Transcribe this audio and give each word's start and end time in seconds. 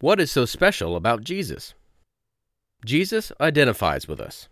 What 0.00 0.18
is 0.18 0.30
so 0.30 0.46
special 0.46 0.96
about 0.96 1.24
Jesus? 1.24 1.74
Jesus 2.86 3.32
identifies 3.38 4.08
with 4.08 4.18
us. 4.18 4.48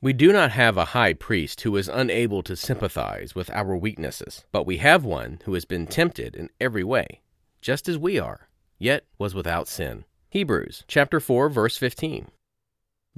We 0.00 0.12
do 0.12 0.32
not 0.32 0.50
have 0.50 0.76
a 0.76 0.86
high 0.86 1.12
priest 1.12 1.60
who 1.60 1.76
is 1.76 1.88
unable 1.88 2.42
to 2.42 2.56
sympathize 2.56 3.32
with 3.32 3.48
our 3.50 3.76
weaknesses, 3.76 4.44
but 4.50 4.66
we 4.66 4.78
have 4.78 5.04
one 5.04 5.38
who 5.44 5.54
has 5.54 5.64
been 5.64 5.86
tempted 5.86 6.34
in 6.34 6.50
every 6.60 6.82
way, 6.82 7.20
just 7.60 7.88
as 7.88 7.96
we 7.96 8.18
are, 8.18 8.48
yet 8.76 9.04
was 9.18 9.36
without 9.36 9.68
sin. 9.68 10.04
Hebrews 10.30 10.82
chapter 10.88 11.20
4 11.20 11.48
verse 11.48 11.76
15. 11.76 12.32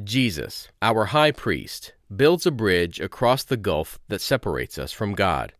Jesus, 0.04 0.68
our 0.82 1.06
high 1.06 1.32
priest, 1.32 1.94
builds 2.14 2.44
a 2.44 2.50
bridge 2.50 3.00
across 3.00 3.42
the 3.42 3.56
gulf 3.56 3.98
that 4.08 4.20
separates 4.20 4.76
us 4.76 4.92
from 4.92 5.14
God. 5.14 5.54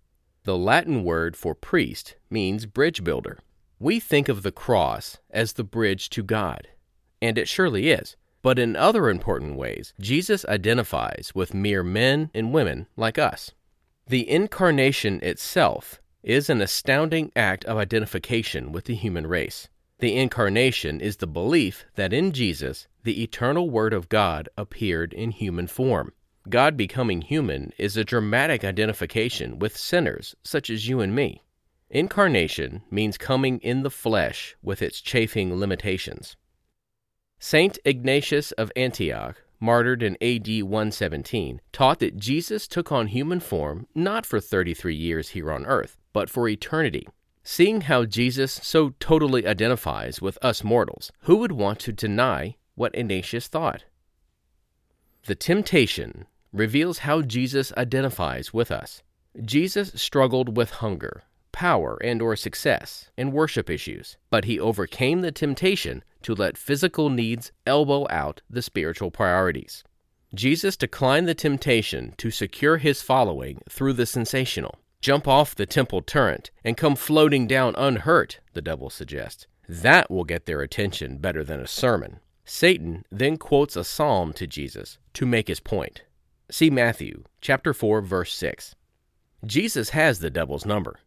The 0.44 0.58
Latin 0.58 1.02
word 1.02 1.34
for 1.34 1.54
priest 1.54 2.14
means 2.28 2.66
bridge 2.66 3.02
builder. 3.02 3.38
We 3.80 4.00
think 4.00 4.28
of 4.28 4.42
the 4.42 4.50
cross 4.50 5.18
as 5.30 5.52
the 5.52 5.64
bridge 5.64 6.10
to 6.10 6.22
God, 6.22 6.68
and 7.22 7.38
it 7.38 7.48
surely 7.48 7.90
is. 7.90 8.16
But 8.42 8.58
in 8.58 8.74
other 8.74 9.08
important 9.08 9.56
ways, 9.56 9.94
Jesus 10.00 10.44
identifies 10.46 11.32
with 11.34 11.54
mere 11.54 11.82
men 11.82 12.30
and 12.34 12.52
women 12.52 12.86
like 12.96 13.18
us. 13.18 13.52
The 14.06 14.28
incarnation 14.28 15.20
itself 15.22 16.00
is 16.22 16.50
an 16.50 16.60
astounding 16.60 17.30
act 17.36 17.64
of 17.66 17.76
identification 17.76 18.72
with 18.72 18.84
the 18.84 18.94
human 18.94 19.26
race. 19.26 19.68
The 19.98 20.16
incarnation 20.16 21.00
is 21.00 21.16
the 21.16 21.26
belief 21.26 21.84
that 21.96 22.12
in 22.12 22.32
Jesus, 22.32 22.88
the 23.02 23.22
eternal 23.22 23.70
Word 23.70 23.92
of 23.92 24.08
God 24.08 24.48
appeared 24.56 25.12
in 25.12 25.30
human 25.30 25.66
form. 25.66 26.12
God 26.48 26.76
becoming 26.76 27.20
human 27.20 27.72
is 27.78 27.96
a 27.96 28.04
dramatic 28.04 28.64
identification 28.64 29.58
with 29.58 29.76
sinners 29.76 30.34
such 30.42 30.70
as 30.70 30.88
you 30.88 31.00
and 31.00 31.14
me. 31.14 31.42
Incarnation 31.90 32.82
means 32.90 33.16
coming 33.16 33.58
in 33.60 33.82
the 33.82 33.90
flesh 33.90 34.56
with 34.62 34.82
its 34.82 35.00
chafing 35.00 35.58
limitations. 35.58 36.36
Saint 37.38 37.78
Ignatius 37.84 38.52
of 38.52 38.70
Antioch, 38.76 39.42
martyred 39.58 40.02
in 40.02 40.16
AD 40.20 40.64
117, 40.64 41.60
taught 41.72 41.98
that 42.00 42.18
Jesus 42.18 42.68
took 42.68 42.92
on 42.92 43.06
human 43.06 43.40
form 43.40 43.86
not 43.94 44.26
for 44.26 44.38
33 44.38 44.94
years 44.94 45.30
here 45.30 45.50
on 45.50 45.64
earth, 45.64 45.96
but 46.12 46.28
for 46.28 46.46
eternity. 46.46 47.08
Seeing 47.42 47.82
how 47.82 48.04
Jesus 48.04 48.60
so 48.62 48.90
totally 49.00 49.46
identifies 49.46 50.20
with 50.20 50.36
us 50.42 50.62
mortals, 50.62 51.10
who 51.20 51.36
would 51.36 51.52
want 51.52 51.78
to 51.80 51.92
deny 51.92 52.56
what 52.74 52.94
Ignatius 52.94 53.48
thought? 53.48 53.84
The 55.24 55.34
temptation 55.34 56.26
reveals 56.52 56.98
how 56.98 57.22
Jesus 57.22 57.72
identifies 57.78 58.52
with 58.52 58.70
us. 58.70 59.02
Jesus 59.42 59.92
struggled 59.94 60.56
with 60.56 60.70
hunger, 60.70 61.22
power 61.52 61.98
and 62.02 62.20
or 62.20 62.36
success 62.36 63.10
and 63.16 63.32
worship 63.32 63.68
issues, 63.70 64.16
but 64.30 64.44
he 64.44 64.58
overcame 64.58 65.20
the 65.20 65.32
temptation 65.32 66.04
to 66.22 66.34
let 66.34 66.58
physical 66.58 67.10
needs 67.10 67.52
elbow 67.66 68.06
out 68.10 68.42
the 68.48 68.62
spiritual 68.62 69.10
priorities. 69.10 69.84
Jesus 70.34 70.76
declined 70.76 71.26
the 71.26 71.34
temptation 71.34 72.14
to 72.18 72.30
secure 72.30 72.76
his 72.76 73.00
following 73.00 73.60
through 73.68 73.94
the 73.94 74.06
sensational. 74.06 74.78
Jump 75.00 75.26
off 75.26 75.54
the 75.54 75.66
temple 75.66 76.02
turret 76.02 76.50
and 76.64 76.76
come 76.76 76.96
floating 76.96 77.46
down 77.46 77.74
unhurt, 77.76 78.40
the 78.52 78.62
devil 78.62 78.90
suggests. 78.90 79.46
That 79.68 80.10
will 80.10 80.24
get 80.24 80.46
their 80.46 80.60
attention 80.60 81.18
better 81.18 81.44
than 81.44 81.60
a 81.60 81.66
sermon. 81.66 82.20
Satan 82.44 83.04
then 83.10 83.36
quotes 83.36 83.76
a 83.76 83.84
psalm 83.84 84.32
to 84.34 84.46
Jesus 84.46 84.98
to 85.14 85.26
make 85.26 85.48
his 85.48 85.60
point. 85.60 86.02
See 86.50 86.70
Matthew 86.70 87.24
chapter 87.40 87.74
4 87.74 88.00
verse 88.00 88.34
6. 88.34 88.74
Jesus 89.44 89.90
has 89.90 90.18
the 90.18 90.30
devil's 90.30 90.66
number. 90.66 90.98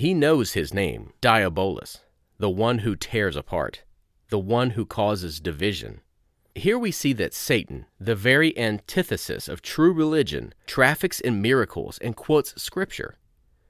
He 0.00 0.14
knows 0.14 0.54
his 0.54 0.72
name, 0.72 1.12
Diabolus, 1.20 1.98
the 2.38 2.48
one 2.48 2.78
who 2.78 2.96
tears 2.96 3.36
apart, 3.36 3.82
the 4.30 4.38
one 4.38 4.70
who 4.70 4.86
causes 4.86 5.40
division. 5.40 6.00
Here 6.54 6.78
we 6.78 6.90
see 6.90 7.12
that 7.12 7.34
Satan, 7.34 7.84
the 8.00 8.14
very 8.14 8.56
antithesis 8.56 9.46
of 9.46 9.60
true 9.60 9.92
religion, 9.92 10.54
traffics 10.66 11.20
in 11.20 11.42
miracles 11.42 11.98
and 11.98 12.16
quotes 12.16 12.54
Scripture. 12.56 13.18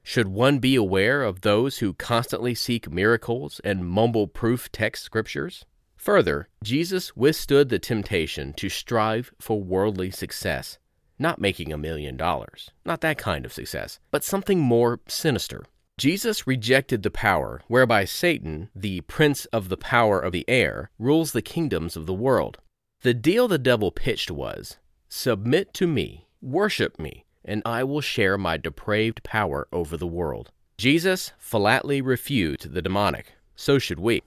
Should 0.03 0.29
one 0.29 0.59
be 0.59 0.77
aware 0.77 1.21
of 1.21 1.41
those 1.41 1.79
who 1.79 1.95
constantly 1.95 2.55
seek 2.55 2.89
miracles 2.89 3.59
and 3.65 3.85
mumble 3.85 4.27
proof 4.27 4.71
text 4.71 5.03
scriptures? 5.03 5.65
Further, 5.97 6.47
Jesus 6.63 7.13
withstood 7.13 7.67
the 7.67 7.77
temptation 7.77 8.53
to 8.53 8.69
strive 8.69 9.33
for 9.37 9.61
worldly 9.61 10.11
success, 10.11 10.79
not 11.19 11.41
making 11.41 11.73
a 11.73 11.77
million 11.77 12.15
dollars, 12.15 12.71
not 12.85 13.01
that 13.01 13.17
kind 13.17 13.45
of 13.45 13.51
success, 13.51 13.99
but 14.11 14.23
something 14.23 14.61
more 14.61 15.01
sinister, 15.09 15.65
Jesus 15.97 16.47
rejected 16.47 17.03
the 17.03 17.11
power 17.11 17.61
whereby 17.67 18.05
Satan, 18.05 18.69
the 18.75 19.01
prince 19.01 19.45
of 19.45 19.69
the 19.69 19.77
power 19.77 20.19
of 20.19 20.31
the 20.31 20.45
air, 20.47 20.89
rules 20.97 21.31
the 21.31 21.41
kingdoms 21.41 21.95
of 21.95 22.05
the 22.05 22.13
world. 22.13 22.57
The 23.01 23.13
deal 23.13 23.47
the 23.47 23.57
devil 23.57 23.91
pitched 23.91 24.31
was 24.31 24.77
Submit 25.09 25.73
to 25.75 25.87
me, 25.87 26.27
worship 26.41 26.97
me, 26.97 27.25
and 27.43 27.61
I 27.65 27.83
will 27.83 28.01
share 28.01 28.37
my 28.37 28.57
depraved 28.57 29.23
power 29.23 29.67
over 29.71 29.97
the 29.97 30.07
world. 30.07 30.51
Jesus 30.77 31.33
flatly 31.37 32.01
refused 32.01 32.73
the 32.73 32.81
demonic. 32.81 33.33
So 33.55 33.77
should 33.77 33.99
we. 33.99 34.23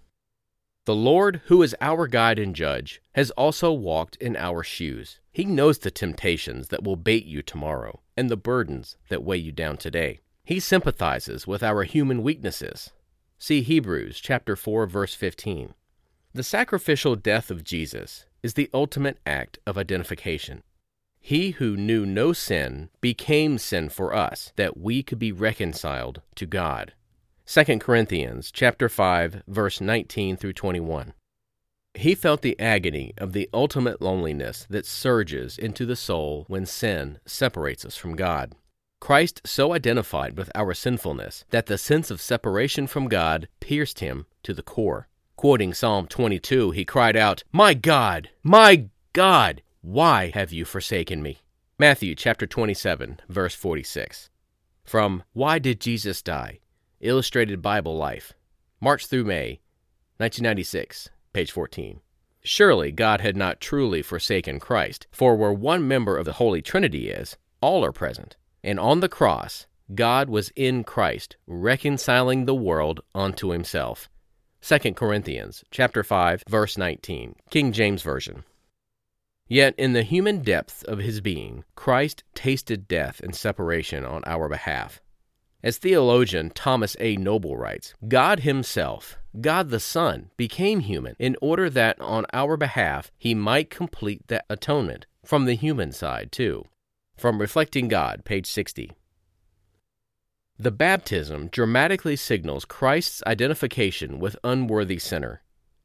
The 0.84 0.94
Lord, 0.94 1.40
who 1.46 1.62
is 1.62 1.74
our 1.80 2.06
guide 2.06 2.38
and 2.38 2.54
judge, 2.54 3.00
has 3.14 3.30
also 3.32 3.72
walked 3.72 4.16
in 4.16 4.36
our 4.36 4.62
shoes. 4.62 5.18
He 5.32 5.44
knows 5.44 5.78
the 5.78 5.90
temptations 5.90 6.68
that 6.68 6.84
will 6.84 6.96
bait 6.96 7.24
you 7.24 7.40
tomorrow 7.40 8.00
and 8.16 8.28
the 8.28 8.36
burdens 8.36 8.96
that 9.08 9.24
weigh 9.24 9.38
you 9.38 9.50
down 9.50 9.78
today. 9.78 10.20
He 10.46 10.60
sympathizes 10.60 11.46
with 11.46 11.62
our 11.62 11.84
human 11.84 12.22
weaknesses. 12.22 12.90
See 13.38 13.62
Hebrews 13.62 14.20
chapter 14.20 14.56
4 14.56 14.86
verse 14.86 15.14
15. 15.14 15.72
The 16.34 16.42
sacrificial 16.42 17.16
death 17.16 17.50
of 17.50 17.64
Jesus 17.64 18.26
is 18.42 18.52
the 18.52 18.68
ultimate 18.74 19.18
act 19.24 19.58
of 19.66 19.78
identification. 19.78 20.62
He 21.18 21.52
who 21.52 21.78
knew 21.78 22.04
no 22.04 22.34
sin 22.34 22.90
became 23.00 23.56
sin 23.56 23.88
for 23.88 24.14
us 24.14 24.52
that 24.56 24.76
we 24.76 25.02
could 25.02 25.18
be 25.18 25.32
reconciled 25.32 26.20
to 26.34 26.44
God. 26.44 26.92
2 27.46 27.78
Corinthians 27.78 28.50
chapter 28.52 28.90
5 28.90 29.44
verse 29.48 29.80
19 29.80 30.36
through 30.36 30.52
21. 30.52 31.14
He 31.94 32.14
felt 32.14 32.42
the 32.42 32.60
agony 32.60 33.14
of 33.16 33.32
the 33.32 33.48
ultimate 33.54 34.02
loneliness 34.02 34.66
that 34.68 34.84
surges 34.84 35.56
into 35.56 35.86
the 35.86 35.96
soul 35.96 36.44
when 36.48 36.66
sin 36.66 37.18
separates 37.24 37.86
us 37.86 37.96
from 37.96 38.14
God. 38.14 38.52
Christ 39.04 39.42
so 39.44 39.74
identified 39.74 40.34
with 40.38 40.50
our 40.54 40.72
sinfulness 40.72 41.44
that 41.50 41.66
the 41.66 41.76
sense 41.76 42.10
of 42.10 42.22
separation 42.22 42.86
from 42.86 43.08
God 43.08 43.48
pierced 43.60 43.98
him 43.98 44.24
to 44.44 44.54
the 44.54 44.62
core. 44.62 45.08
Quoting 45.36 45.74
Psalm 45.74 46.06
22, 46.06 46.70
he 46.70 46.86
cried 46.86 47.14
out, 47.14 47.44
My 47.52 47.74
God, 47.74 48.30
my 48.42 48.86
God, 49.12 49.60
why 49.82 50.30
have 50.32 50.54
you 50.54 50.64
forsaken 50.64 51.22
me? 51.22 51.40
Matthew 51.78 52.14
chapter 52.14 52.46
27, 52.46 53.20
verse 53.28 53.54
46. 53.54 54.30
From 54.84 55.22
Why 55.34 55.58
Did 55.58 55.82
Jesus 55.82 56.22
Die? 56.22 56.60
Illustrated 57.00 57.60
Bible 57.60 57.98
Life, 57.98 58.32
March 58.80 59.04
through 59.04 59.24
May, 59.24 59.60
1996, 60.16 61.10
page 61.34 61.52
14. 61.52 62.00
Surely 62.42 62.90
God 62.90 63.20
had 63.20 63.36
not 63.36 63.60
truly 63.60 64.00
forsaken 64.00 64.58
Christ, 64.58 65.06
for 65.10 65.36
where 65.36 65.52
one 65.52 65.86
member 65.86 66.16
of 66.16 66.24
the 66.24 66.40
Holy 66.40 66.62
Trinity 66.62 67.10
is, 67.10 67.36
all 67.60 67.84
are 67.84 67.92
present. 67.92 68.38
And 68.64 68.80
on 68.80 69.00
the 69.00 69.10
cross, 69.10 69.66
God 69.94 70.30
was 70.30 70.50
in 70.56 70.84
Christ, 70.84 71.36
reconciling 71.46 72.46
the 72.46 72.54
world 72.54 73.00
unto 73.14 73.50
himself. 73.50 74.08
2 74.62 74.94
Corinthians 74.94 75.62
chapter 75.70 76.02
5 76.02 76.44
verse 76.48 76.78
19, 76.78 77.36
King 77.50 77.72
James 77.72 78.00
Version. 78.00 78.42
Yet 79.46 79.74
in 79.76 79.92
the 79.92 80.02
human 80.02 80.40
depth 80.40 80.82
of 80.84 81.00
his 81.00 81.20
being, 81.20 81.64
Christ 81.76 82.24
tasted 82.34 82.88
death 82.88 83.20
and 83.20 83.36
separation 83.36 84.06
on 84.06 84.22
our 84.24 84.48
behalf. 84.48 85.02
As 85.62 85.76
theologian 85.76 86.48
Thomas 86.48 86.96
A. 87.00 87.16
Noble 87.16 87.58
writes, 87.58 87.92
God 88.08 88.40
himself, 88.40 89.18
God 89.38 89.68
the 89.68 89.78
Son, 89.78 90.30
became 90.38 90.80
human 90.80 91.16
in 91.18 91.36
order 91.42 91.68
that 91.68 92.00
on 92.00 92.24
our 92.32 92.56
behalf 92.56 93.12
he 93.18 93.34
might 93.34 93.68
complete 93.68 94.26
that 94.28 94.46
atonement 94.48 95.04
from 95.22 95.44
the 95.44 95.54
human 95.54 95.92
side 95.92 96.32
too. 96.32 96.64
From 97.16 97.40
Reflecting 97.40 97.88
God, 97.88 98.24
page 98.24 98.46
60. 98.46 98.90
The 100.58 100.70
baptism 100.70 101.48
dramatically 101.48 102.16
signals 102.16 102.64
Christ's 102.64 103.22
identification 103.26 104.18
with 104.18 104.36
unworthy 104.44 104.98
sinner. 104.98 105.42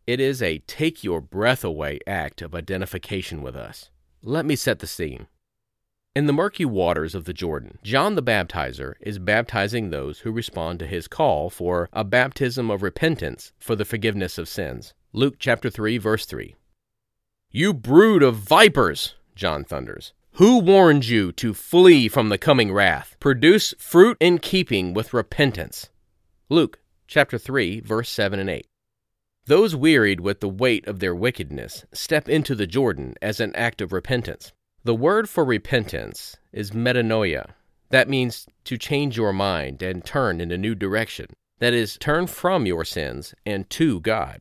It 0.08 0.20
is 0.20 0.42
a 0.42 0.60
take 0.60 1.04
your 1.04 1.22
breath 1.22 1.64
away 1.64 2.00
act 2.08 2.42
of 2.42 2.56
identification 2.56 3.42
with 3.42 3.56
us. 3.56 3.90
Let 4.24 4.46
me 4.46 4.56
set 4.56 4.80
the 4.80 4.88
scene. 4.88 5.28
In 6.16 6.26
the 6.26 6.34
murky 6.34 6.66
waters 6.66 7.14
of 7.14 7.26
the 7.26 7.34
Jordan, 7.34 7.78
John 7.84 8.16
the 8.16 8.24
Baptizer 8.24 8.96
is 9.00 9.20
baptizing 9.20 9.90
those 9.90 10.20
who 10.20 10.31
respond 10.31 10.80
to 10.80 10.88
his 10.88 11.08
call 11.08 11.50
for 11.50 11.88
a 11.94 12.04
baptism 12.04 12.72
of 12.72 12.81
repentance 12.81 13.54
for 13.60 13.76
the 13.76 13.86
forgiveness 13.86 14.38
of 14.40 14.50
sins. 14.50 14.96
Luke 15.14 15.36
chapter 15.38 15.70
3 15.70 16.00
verse 16.00 16.26
3. 16.26 16.56
You 17.52 17.74
brood 17.74 18.24
of 18.24 18.36
vipers, 18.36 19.16
John 19.36 19.64
thunders. 19.64 20.14
Who 20.39 20.59
warned 20.59 21.06
you 21.06 21.33
to 21.33 21.53
flee 21.53 22.07
from 22.07 22.30
the 22.30 22.38
coming 22.38 22.71
wrath? 22.71 23.18
Produce 23.19 23.74
fruit 23.77 24.15
in 24.21 24.38
keeping 24.38 24.94
with 24.94 25.13
repentance. 25.13 25.89
Luke 26.47 26.80
chapter 27.07 27.38
3 27.38 27.81
verse 27.81 28.09
7 28.09 28.39
and 28.39 28.50
8. 28.50 28.65
Those 29.47 29.75
wearied 29.75 30.21
with 30.21 30.39
the 30.39 30.47
weight 30.47 30.88
of 30.88 31.01
their 31.01 31.13
wickedness 31.13 31.83
step 31.91 32.30
into 32.30 32.56
the 32.56 32.65
Jordan 32.65 33.15
as 33.21 33.41
an 33.41 33.53
act 33.53 33.81
of 33.81 33.91
repentance. 33.91 34.53
The 34.86 34.95
word 34.95 35.27
for 35.27 35.44
repentance 35.44 36.38
is 36.53 36.71
metanoia. 36.71 37.50
That 37.89 38.07
means 38.07 38.47
to 38.63 38.77
change 38.77 39.18
your 39.18 39.33
mind 39.33 39.81
and 39.81 40.06
turn 40.06 40.39
in 40.39 40.53
a 40.53 40.57
new 40.57 40.74
direction. 40.74 41.25
That 41.57 41.74
is, 41.74 41.97
turn 41.97 42.27
from 42.27 42.65
your 42.65 42.85
sins 42.85 43.33
and 43.45 43.69
to 43.71 44.00
God. 44.00 44.39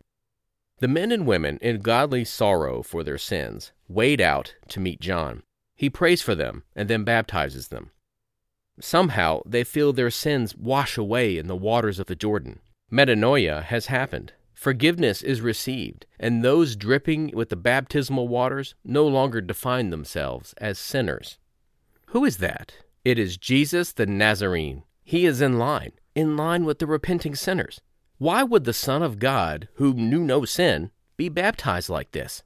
The 0.78 0.86
men 0.86 1.10
and 1.10 1.26
women 1.26 1.58
in 1.60 1.80
godly 1.80 2.24
sorrow 2.24 2.84
for 2.84 3.02
their 3.02 3.18
sins 3.18 3.72
wade 3.88 4.20
out 4.20 4.54
to 4.68 4.78
meet 4.78 5.00
John. 5.00 5.42
He 5.78 5.88
prays 5.88 6.20
for 6.20 6.34
them 6.34 6.64
and 6.75 6.90
then 6.90 7.04
baptizes 7.04 7.69
them. 7.69 7.92
Somehow 8.80 9.42
they 9.46 9.62
feel 9.62 9.92
their 9.92 10.10
sins 10.10 10.56
wash 10.56 10.98
away 10.98 11.38
in 11.38 11.46
the 11.46 11.56
waters 11.56 12.00
of 12.00 12.06
the 12.06 12.16
Jordan. 12.16 12.58
Metanoia 12.92 13.62
has 13.62 13.86
happened. 13.86 14.32
Forgiveness 14.54 15.22
is 15.22 15.40
received, 15.40 16.04
and 16.19 16.42
those 16.42 16.75
dripping 16.75 17.30
with 17.32 17.48
the 17.48 17.56
baptismal 17.56 18.26
waters 18.26 18.75
no 18.84 19.06
longer 19.06 19.40
define 19.40 19.90
themselves 19.90 20.52
as 20.58 20.80
sinners. 20.80 21.38
Who 22.06 22.25
is 22.25 22.38
that? 22.38 22.72
It 23.04 23.16
is 23.16 23.36
Jesus 23.36 23.92
the 23.92 24.06
Nazarene. 24.06 24.82
He 25.04 25.26
is 25.26 25.40
in 25.40 25.58
line, 25.58 25.92
in 26.16 26.36
line 26.36 26.64
with 26.64 26.80
the 26.80 26.88
repenting 26.88 27.36
sinners. 27.36 27.80
Why 28.19 28.42
would 28.42 28.64
the 28.64 28.72
Son 28.72 29.04
of 29.04 29.20
God, 29.20 29.69
who 29.75 29.94
knew 29.94 30.25
no 30.25 30.44
sin, 30.44 30.90
be 31.16 31.28
baptized 31.28 31.88
like 31.88 32.10
this? 32.10 32.42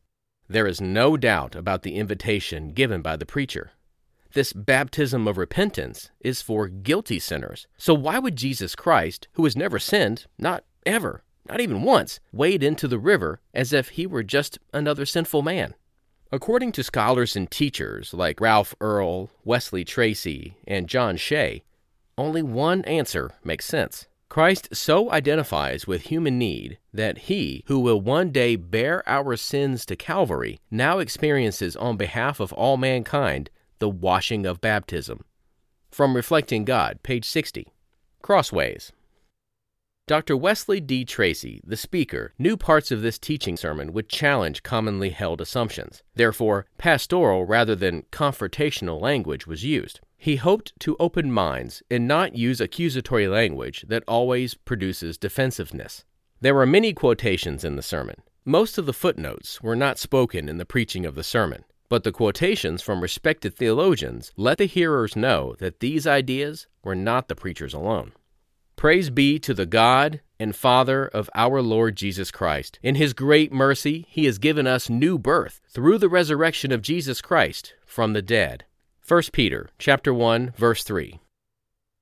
There 0.49 0.67
is 0.67 0.81
no 0.81 1.17
doubt 1.17 1.55
about 1.55 1.83
the 1.83 1.97
invitation 1.97 2.73
given 2.73 3.03
by 3.03 3.17
the 3.17 3.27
preacher. 3.27 3.73
This 4.33 4.53
baptism 4.53 5.29
of 5.29 5.37
repentance 5.37 6.11
is 6.21 6.41
for 6.41 6.69
guilty 6.69 7.19
sinners. 7.19 7.67
So 7.77 7.93
why 7.93 8.19
would 8.19 8.37
Jesus 8.37 8.75
Christ, 8.75 9.29
who 9.33 9.45
has 9.45 9.57
never 9.57 9.79
sinned, 9.79 10.27
not 10.39 10.65
ever, 10.87 11.23
not 11.49 11.61
even 11.61 11.83
once, 11.83 12.19
wade 12.33 12.63
into 12.63 12.89
the 12.89 12.99
river 12.99 13.41
as 13.53 13.73
if 13.73 13.91
he 13.91 14.07
were 14.07 14.23
just 14.23 14.59
another 14.73 15.05
sinful 15.05 15.43
man? 15.43 15.75
According 16.31 16.73
to 16.73 16.83
scholars 16.83 17.37
and 17.37 17.51
teachers 17.51 18.15
like 18.15 18.41
Ralph 18.41 18.75
Earle, 18.81 19.31
Wesley 19.45 19.85
Tracy, 19.85 20.57
and 20.67 20.89
John 20.89 21.19
Shea, 21.19 21.63
only 22.17 22.43
one 22.43 22.83
answer 22.87 23.33
makes 23.45 23.67
sense. 23.67 24.07
Christ 24.33 24.71
so 24.73 25.11
identifies 25.13 25.87
with 25.87 26.05
human 26.05 26.39
need 26.39 26.79
that 26.95 27.29
he, 27.29 27.65
who 27.67 27.79
will 27.79 28.01
one 28.01 28.31
day 28.31 28.57
bear 28.57 29.07
our 29.07 29.37
sins 29.37 29.85
to 29.85 29.95
Calvary, 29.95 30.59
now 30.71 31.01
experiences 31.01 31.77
on 31.77 31.99
behalf 31.99 32.41
of 32.41 32.51
all 32.55 32.79
mankind 32.79 33.51
the 33.79 33.91
washing 33.91 34.47
of 34.47 34.63
baptism. 34.63 35.27
From 35.91 36.17
Reflecting 36.17 36.65
God, 36.65 37.03
page 37.03 37.27
60. 37.27 37.75
Crossways. 38.23 38.91
Dr. 40.07 40.35
Wesley 40.35 40.81
D. 40.81 41.05
Tracy, 41.05 41.61
the 41.63 41.77
speaker, 41.77 42.33
knew 42.39 42.57
parts 42.57 42.91
of 42.91 43.03
this 43.03 43.19
teaching 43.19 43.59
sermon 43.59 43.93
would 43.93 44.09
challenge 44.09 44.63
commonly 44.63 45.11
held 45.11 45.43
assumptions. 45.43 46.03
Therefore, 46.15 46.65
pastoral 46.79 47.45
rather 47.45 47.77
than 47.77 48.07
confrontational 48.11 48.99
language 48.99 49.47
was 49.47 49.63
used. 49.63 50.01
He 50.23 50.37
hoped 50.37 50.79
to 50.79 50.97
open 51.01 51.33
minds 51.33 51.83
and 51.91 52.07
not 52.07 52.37
use 52.37 52.61
accusatory 52.61 53.27
language 53.27 53.85
that 53.89 54.05
always 54.07 54.55
produces 54.55 55.19
defensiveness. 55.19 56.05
There 56.41 56.55
were 56.55 56.65
many 56.65 56.93
quotations 56.93 57.65
in 57.65 57.75
the 57.75 57.83
sermon. 57.83 58.23
Most 58.45 58.79
of 58.79 58.87
the 58.87 58.93
footnotes 58.93 59.61
were 59.63 59.75
not 59.75 59.99
spoken 59.99 60.49
in 60.49 60.59
the 60.59 60.65
preaching 60.65 61.05
of 61.05 61.17
the 61.17 61.25
sermon, 61.25 61.65
but 61.89 62.05
the 62.05 62.13
quotations 62.13 62.83
from 62.83 63.01
respected 63.01 63.57
theologians 63.57 64.31
let 64.37 64.59
the 64.59 64.67
hearers 64.67 65.17
know 65.17 65.57
that 65.59 65.81
these 65.81 66.07
ideas 66.07 66.69
were 66.85 66.95
not 66.95 67.27
the 67.27 67.35
preacher's 67.35 67.75
alone. 67.75 68.13
Praise 68.77 69.11
be 69.11 69.41
to 69.41 69.53
the 69.53 69.67
God 69.67 70.21
and 70.39 70.55
Father 70.55 71.05
of 71.05 71.31
our 71.35 71.61
Lord 71.61 71.97
Jesus 71.97 72.31
Christ. 72.31 72.79
In 72.81 72.95
his 72.95 73.13
great 73.13 73.53
mercy, 73.53 74.07
he 74.09 74.27
has 74.27 74.39
given 74.39 74.69
us 74.69 74.89
new 74.89 75.19
birth 75.19 75.61
through 75.69 75.99
the 75.99 76.09
resurrection 76.09 76.71
of 76.71 76.81
Jesus 76.81 77.21
Christ 77.21 77.75
from 77.85 78.13
the 78.13 78.23
dead. 78.23 78.67
1 79.07 79.23
Peter 79.33 79.69
chapter 79.81 80.15
1 80.15 80.53
verse 80.57 80.85
3. 80.85 81.19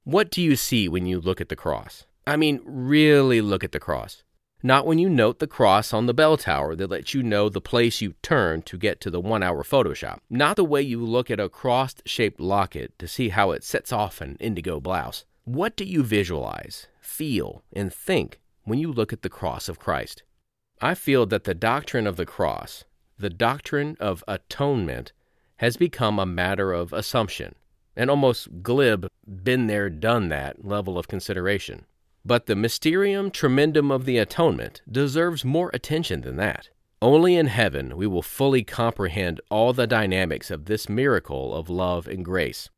What 0.05 0.31
do 0.31 0.43
you 0.43 0.55
see 0.55 0.87
when 0.87 1.07
you 1.07 1.19
look 1.19 1.41
at 1.41 1.49
the 1.49 1.57
cross? 1.57 2.05
I 2.27 2.37
mean, 2.37 2.61
really 2.63 3.41
look 3.41 3.65
at 3.65 3.73
the 3.73 3.81
cross. 3.81 4.23
Not 4.63 4.87
when 4.87 4.99
you 4.99 5.09
note 5.09 5.39
the 5.39 5.47
cross 5.47 5.95
on 5.95 6.05
the 6.05 6.13
bell 6.13 6.37
tower 6.37 6.77
that 6.77 6.91
lets 6.91 7.15
you 7.15 7.23
know 7.23 7.49
the 7.49 7.63
place 7.63 8.03
you 8.03 8.13
turn 8.21 8.61
to 8.63 8.77
get 8.77 9.01
to 9.01 9.11
the 9.11 9.19
one 9.19 9.43
hour 9.43 9.63
Photoshop. 9.63 10.19
Not 10.29 10.57
the 10.57 10.65
way 10.65 10.83
you 10.83 11.03
look 11.03 11.31
at 11.31 11.41
a 11.41 11.49
cross 11.49 11.95
shaped 12.05 12.39
locket 12.39 12.93
to 12.99 13.09
see 13.09 13.31
how 13.31 13.51
it 13.53 13.65
sets 13.65 13.95
off 13.95 14.21
an 14.21 14.37
indigo 14.39 14.79
blouse. 14.79 15.25
What 15.45 15.77
do 15.77 15.85
you 15.85 16.03
visualize, 16.03 16.87
feel, 17.01 17.63
and 17.73 17.91
think 17.91 18.41
when 18.65 18.79
you 18.79 18.93
look 18.93 19.11
at 19.11 19.23
the 19.23 19.31
cross 19.31 19.71
of 19.71 19.79
Christ? 19.79 20.23
I 20.83 20.95
feel 20.95 21.25
that 21.27 21.45
the 21.45 21.55
doctrine 21.55 22.07
of 22.07 22.17
the 22.17 22.27
cross, 22.27 22.85
the 23.19 23.31
doctrine 23.31 23.97
of 23.99 24.23
atonement, 24.29 25.13
has 25.61 25.77
become 25.77 26.19
a 26.19 26.25
matter 26.25 26.73
of 26.73 26.91
assumption, 26.91 27.55
an 27.95 28.09
almost 28.09 28.49
glib, 28.63 29.07
been 29.27 29.67
there, 29.67 29.91
done 29.91 30.31
that 30.31 30.65
level 30.65 30.99
of 30.99 31.07
consideration. 31.07 31.85
But 32.25 32.47
the 32.47 32.57
mysterium 32.57 33.31
tremendum 33.31 33.91
of 33.91 34.07
the 34.07 34.17
atonement 34.17 34.81
deserves 34.91 35.45
more 35.45 35.71
attention 35.75 36.23
than 36.23 36.37
that. 36.37 36.71
Only 37.03 37.37
in 37.37 37.49
heaven 37.49 37.99
we 37.99 38.07
will 38.07 38.23
fully 38.23 38.65
comprehend 38.65 39.39
all 39.51 39.75
the 39.75 39.87
dynamics 39.87 40.51
of 40.51 40.65
this 40.65 40.89
miracle 40.89 41.55
of 41.55 41.69
love 41.69 42.09
and 42.09 42.25
grace. 42.25 42.71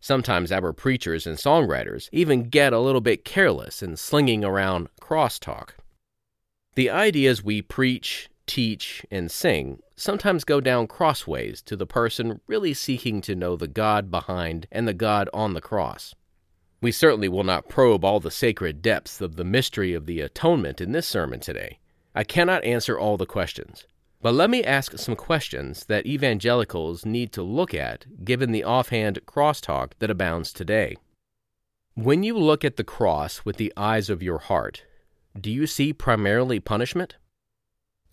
Sometimes 0.00 0.50
our 0.50 0.72
preachers 0.72 1.28
and 1.28 1.38
songwriters 1.38 2.08
even 2.10 2.48
get 2.48 2.72
a 2.72 2.80
little 2.80 3.00
bit 3.00 3.24
careless 3.24 3.84
in 3.84 3.96
slinging 3.96 4.44
around 4.44 4.88
crosstalk. 5.00 5.74
The 6.74 6.90
ideas 6.90 7.44
we 7.44 7.62
preach, 7.62 8.28
teach, 8.50 9.06
and 9.12 9.30
sing 9.30 9.78
sometimes 9.96 10.42
go 10.42 10.60
down 10.60 10.88
crossways 10.88 11.62
to 11.62 11.76
the 11.76 11.86
person 11.86 12.40
really 12.48 12.74
seeking 12.74 13.20
to 13.20 13.36
know 13.36 13.54
the 13.54 13.68
God 13.68 14.10
behind 14.10 14.66
and 14.72 14.88
the 14.88 14.92
God 14.92 15.30
on 15.32 15.54
the 15.54 15.60
cross. 15.60 16.16
We 16.80 16.90
certainly 16.90 17.28
will 17.28 17.44
not 17.44 17.68
probe 17.68 18.04
all 18.04 18.18
the 18.18 18.30
sacred 18.32 18.82
depths 18.82 19.20
of 19.20 19.36
the 19.36 19.44
mystery 19.44 19.94
of 19.94 20.06
the 20.06 20.20
atonement 20.20 20.80
in 20.80 20.90
this 20.90 21.06
sermon 21.06 21.38
today. 21.38 21.78
I 22.12 22.24
cannot 22.24 22.64
answer 22.64 22.98
all 22.98 23.16
the 23.16 23.24
questions. 23.24 23.86
But 24.20 24.34
let 24.34 24.50
me 24.50 24.64
ask 24.64 24.98
some 24.98 25.14
questions 25.14 25.84
that 25.84 26.04
evangelicals 26.04 27.06
need 27.06 27.30
to 27.34 27.44
look 27.44 27.72
at 27.72 28.24
given 28.24 28.50
the 28.50 28.64
offhand 28.64 29.20
crosstalk 29.26 29.92
that 30.00 30.10
abounds 30.10 30.52
today. 30.52 30.96
When 31.94 32.24
you 32.24 32.36
look 32.36 32.64
at 32.64 32.76
the 32.76 32.84
cross 32.84 33.44
with 33.44 33.58
the 33.58 33.72
eyes 33.76 34.10
of 34.10 34.24
your 34.24 34.38
heart, 34.38 34.82
do 35.40 35.52
you 35.52 35.68
see 35.68 35.92
primarily 35.92 36.58
punishment? 36.58 37.14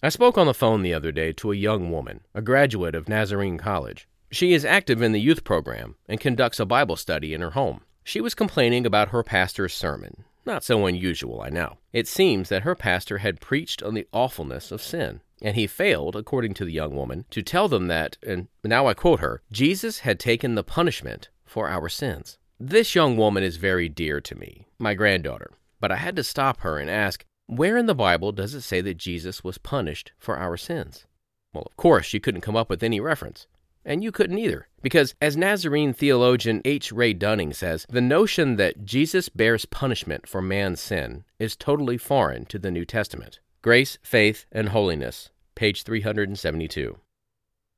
I 0.04 0.10
spoke 0.10 0.38
on 0.38 0.46
the 0.46 0.54
phone 0.54 0.84
the 0.84 0.94
other 0.94 1.12
day 1.12 1.34
to 1.34 1.52
a 1.52 1.56
young 1.56 1.92
woman, 1.92 2.22
a 2.36 2.42
graduate 2.42 2.94
of 2.94 3.10
Nazarene 3.10 3.58
College. 3.58 4.08
She 4.30 4.54
is 4.54 4.64
active 4.64 5.02
in 5.02 5.12
the 5.12 5.20
youth 5.20 5.44
program 5.44 5.96
and 6.08 6.20
conducts 6.20 6.60
a 6.60 6.66
Bible 6.66 6.96
study 6.96 7.34
in 7.34 7.42
her 7.42 7.52
home. 7.52 7.82
She 8.04 8.22
was 8.22 8.36
complaining 8.36 8.86
about 8.86 9.10
her 9.10 9.24
pastor's 9.24 9.74
sermon. 9.74 10.26
Not 10.46 10.64
so 10.64 10.86
unusual, 10.86 11.42
I 11.42 11.50
know. 11.50 11.78
It 11.94 12.08
seems 12.08 12.50
that 12.50 12.62
her 12.62 12.76
pastor 12.76 13.18
had 13.18 13.42
preached 13.42 13.82
on 13.82 13.96
the 13.96 14.08
awfulness 14.14 14.72
of 14.72 14.84
sin 14.84 15.22
and 15.42 15.56
he 15.56 15.68
failed, 15.68 16.16
according 16.16 16.54
to 16.56 16.66
the 16.66 16.72
young 16.72 16.96
woman, 16.96 17.26
to 17.32 17.42
tell 17.42 17.68
them 17.68 17.88
that, 17.88 18.18
and 18.26 18.48
now 18.64 18.88
I 18.88 18.94
quote 18.94 19.20
her, 19.20 19.42
Jesus 19.52 20.00
had 20.00 20.20
taken 20.20 20.56
the 20.56 20.64
punishment 20.64 21.30
for 21.46 21.70
our 21.70 21.90
sins. 21.90 22.38
This 22.60 22.96
young 22.96 23.18
woman 23.18 23.44
is 23.44 23.58
very 23.58 23.88
dear 23.88 24.20
to 24.22 24.36
me, 24.36 24.68
my 24.80 24.94
granddaughter, 24.94 25.52
but 25.80 25.92
I 25.92 25.98
had 25.98 26.16
to 26.16 26.24
stop 26.24 26.62
her 26.62 26.80
and 26.80 26.90
ask, 26.90 27.24
where 27.48 27.78
in 27.78 27.86
the 27.86 27.96
Bible 27.96 28.32
does 28.32 28.54
it 28.54 28.62
say 28.62 28.82
that 28.82 28.98
Jesus 28.98 29.44
was 29.44 29.58
punished 29.58 30.12
for 30.18 30.38
our 30.38 30.58
sins? 30.58 31.06
Well, 31.54 31.66
of 31.66 31.76
course, 31.78 32.06
she 32.06 32.20
couldn't 32.20 32.42
come 32.42 32.56
up 32.56 32.70
with 32.70 32.84
any 32.84 33.00
reference. 33.00 33.48
And 33.86 34.04
you 34.04 34.12
couldn't 34.12 34.38
either, 34.38 34.68
because 34.82 35.16
as 35.22 35.38
Nazarene 35.38 35.94
theologian 35.94 36.62
H. 36.66 36.92
Ray 36.92 37.14
Dunning 37.14 37.54
says, 37.54 37.86
the 37.90 38.02
notion 38.02 38.58
that 38.58 38.84
Jesus 38.84 39.30
bears 39.30 39.64
punishment 39.64 40.28
for 40.28 40.42
man's 40.42 40.82
sin 40.82 41.24
is 41.40 41.56
totally 41.56 41.98
foreign 41.98 42.46
to 42.48 42.60
the 42.60 42.70
New 42.70 42.84
Testament. 42.84 43.40
Grace, 43.62 43.98
Faith, 44.04 44.46
and 44.52 44.70
Holiness, 44.70 45.30
page 45.56 45.84
372. 45.84 46.98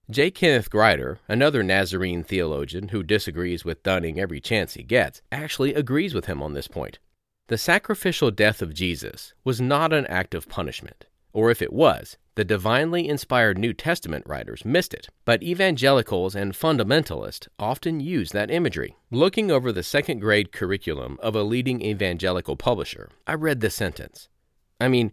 J. 0.10 0.32
Kenneth 0.32 0.72
Grider, 0.72 1.20
another 1.28 1.62
Nazarene 1.62 2.24
theologian 2.24 2.88
who 2.88 3.04
disagrees 3.04 3.64
with 3.64 3.84
Dunning 3.84 4.20
every 4.20 4.42
chance 4.42 4.74
he 4.74 4.82
gets, 4.82 5.22
actually 5.32 5.76
agrees 5.76 6.16
with 6.16 6.26
him 6.26 6.42
on 6.42 6.54
this 6.54 6.68
point. 6.68 6.98
The 7.50 7.58
sacrificial 7.58 8.30
death 8.30 8.62
of 8.62 8.76
Jesus 8.76 9.34
was 9.44 9.60
not 9.60 9.92
an 9.92 10.06
act 10.06 10.36
of 10.36 10.48
punishment, 10.48 11.08
or 11.34 11.50
if 11.50 11.64
it 11.64 11.74
was, 11.74 12.16
the 12.36 12.44
divinely 12.44 13.10
inspired 13.10 13.58
New 13.58 13.74
Testament 13.74 14.24
writers 14.28 14.64
missed 14.64 14.94
it. 14.94 15.08
But 15.26 15.42
evangelicals 15.42 16.36
and 16.36 16.54
fundamentalists 16.54 17.48
often 17.58 18.02
use 18.02 18.30
that 18.34 18.52
imagery. 18.52 18.98
Looking 19.10 19.50
over 19.50 19.72
the 19.72 19.82
second 19.82 20.20
grade 20.20 20.52
curriculum 20.52 21.18
of 21.24 21.36
a 21.36 21.42
leading 21.42 21.82
evangelical 21.82 22.56
publisher, 22.56 23.10
I 23.26 23.34
read 23.34 23.62
this 23.62 23.74
sentence. 23.74 24.30
I 24.80 24.88
mean, 24.88 25.12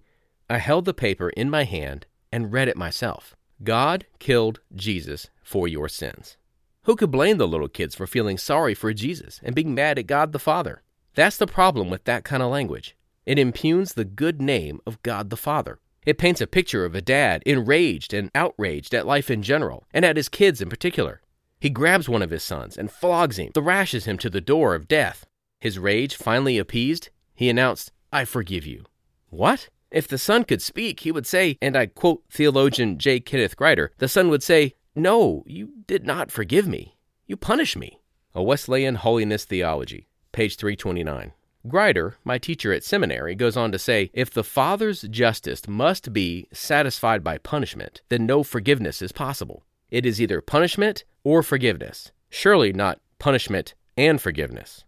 I 0.51 0.59
held 0.59 0.85
the 0.85 0.93
paper 0.93 1.31
in 1.31 1.49
my 1.49 1.65
hand 1.65 2.05
and 2.31 2.53
read 2.53 2.69
it 2.69 2.77
myself. 2.77 3.35
God 3.65 4.05
killed 4.19 4.61
Jesus 4.75 5.31
for 5.43 5.67
your 5.67 5.89
sins. 5.89 6.37
Who 6.83 6.97
could 6.97 7.11
blame 7.11 7.39
the 7.39 7.49
little 7.49 7.69
kids 7.69 7.95
for 7.95 8.07
feeling 8.07 8.37
sorry 8.37 8.75
for 8.75 8.93
Jesus 8.93 9.41
and 9.43 9.55
being 9.55 9.75
mad 9.75 9.99
at 9.99 10.07
God 10.07 10.33
the 10.33 10.39
Father? 10.39 10.83
That's 11.17 11.39
the 11.39 11.47
problem 11.47 11.89
with 11.89 12.05
that 12.05 12.25
kind 12.25 12.43
of 12.43 12.51
language. 12.51 12.95
It 13.25 13.39
impugns 13.39 13.95
the 13.95 14.05
good 14.05 14.41
name 14.41 14.81
of 14.87 15.03
God 15.03 15.31
the 15.31 15.37
Father. 15.37 15.79
It 16.05 16.19
paints 16.19 16.43
a 16.43 16.47
picture 16.47 16.85
of 16.85 16.95
a 16.95 17.01
dad 17.01 17.43
enraged 17.47 18.13
and 18.13 18.31
outraged 18.35 18.95
at 18.95 19.07
life 19.07 19.31
in 19.31 19.43
general, 19.43 19.87
and 19.95 20.05
at 20.05 20.19
his 20.19 20.29
kids 20.29 20.61
in 20.61 20.69
particular. 20.69 21.23
He 21.59 21.71
grabs 21.71 22.07
one 22.07 22.21
of 22.21 22.29
his 22.29 22.43
sons 22.43 22.77
and 22.77 22.93
flogs 22.93 23.39
him, 23.39 23.51
thrashes 23.53 24.05
him 24.05 24.19
to 24.19 24.29
the 24.29 24.43
door 24.43 24.75
of 24.75 24.89
death. 24.89 25.27
His 25.59 25.79
rage 25.79 26.15
finally 26.15 26.59
appeased, 26.59 27.09
he 27.35 27.49
announced, 27.49 27.93
I 28.13 28.27
forgive 28.27 28.67
you. 28.67 28.85
What? 29.31 29.71
If 29.91 30.07
the 30.07 30.19
son 30.19 30.45
could 30.45 30.61
speak, 30.61 31.01
he 31.01 31.13
would 31.13 31.27
say, 31.27 31.57
and 31.63 31.77
I 31.77 31.87
quote 31.87 32.25
theologian 32.31 32.99
J. 32.99 33.21
Kenneth 33.21 33.57
Grider, 33.57 33.91
the 33.97 34.07
son 34.07 34.29
would 34.29 34.43
say, 34.43 34.75
No, 34.95 35.45
you 35.47 35.71
did 35.87 36.05
not 36.05 36.31
forgive 36.31 36.69
me. 36.69 36.99
You 37.27 37.39
punished 37.39 37.79
me. 37.79 38.01
A 38.35 38.43
Wesleyan 38.43 38.97
Holiness 38.97 39.47
Theology, 39.47 40.09
page 40.37 40.57
329. 40.57 41.33
Grider, 41.67 42.17
my 42.23 42.37
teacher 42.37 42.71
at 42.71 42.85
seminary, 42.85 43.35
goes 43.35 43.57
on 43.57 43.73
to 43.73 43.79
say 43.79 44.11
if 44.13 44.31
the 44.31 44.45
Father's 44.45 45.01
justice 45.09 45.67
must 45.67 46.13
be 46.13 46.47
satisfied 46.53 47.25
by 47.25 47.39
punishment, 47.39 48.03
then 48.11 48.27
no 48.27 48.43
forgiveness 48.43 49.01
is 49.01 49.13
possible. 49.13 49.65
It 49.91 50.05
is 50.05 50.21
either 50.21 50.43
punishment 50.43 51.05
or 51.25 51.43
forgiveness, 51.43 52.13
surely 52.29 52.71
not 52.75 53.01
punishment 53.19 53.75
and 53.97 54.21
forgiveness. 54.21 54.85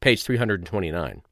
Page 0.00 0.24
329. 0.24 1.22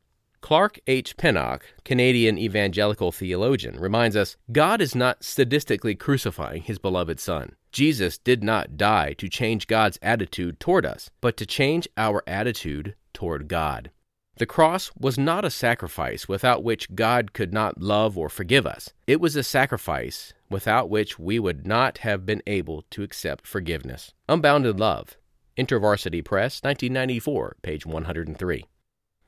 Clark 0.41 0.79
H. 0.87 1.17
Pinnock, 1.17 1.67
Canadian 1.85 2.39
evangelical 2.39 3.11
theologian, 3.11 3.81
reminds 3.81 4.15
us 4.15 4.37
God 4.53 4.81
is 4.81 4.95
not 4.95 5.23
sadistically 5.23 5.99
crucifying 5.99 6.63
his 6.63 6.79
beloved 6.79 7.19
Son. 7.19 7.57
Jesus 7.77 8.17
did 8.17 8.43
not 8.43 8.79
die 8.79 9.13
to 9.19 9.29
change 9.29 9.67
God's 9.67 9.99
attitude 10.01 10.59
toward 10.59 10.87
us, 10.87 11.11
but 11.21 11.37
to 11.37 11.45
change 11.45 11.87
our 11.99 12.23
attitude 12.27 12.95
toward 13.13 13.49
God. 13.49 13.91
The 14.39 14.47
cross 14.47 14.91
was 14.99 15.19
not 15.19 15.45
a 15.45 15.51
sacrifice 15.51 16.27
without 16.27 16.65
which 16.65 16.95
God 16.95 17.35
could 17.35 17.53
not 17.53 17.83
love 17.83 18.17
or 18.17 18.31
forgive 18.31 18.65
us. 18.67 18.95
It 19.07 19.21
was 19.21 19.37
a 19.37 19.43
sacrifice 19.43 20.33
without 20.49 20.89
which 20.89 21.19
we 21.19 21.39
would 21.39 21.67
not 21.67 21.99
have 21.99 22.25
been 22.25 22.43
able 22.47 22.81
to 22.93 23.03
accept 23.03 23.47
forgiveness. 23.47 24.15
Unbounded 24.27 24.81
Love, 24.81 25.19
InterVarsity 25.59 26.25
Press, 26.25 26.63
1994, 26.63 27.57
page 27.61 27.85
103. 27.85 28.65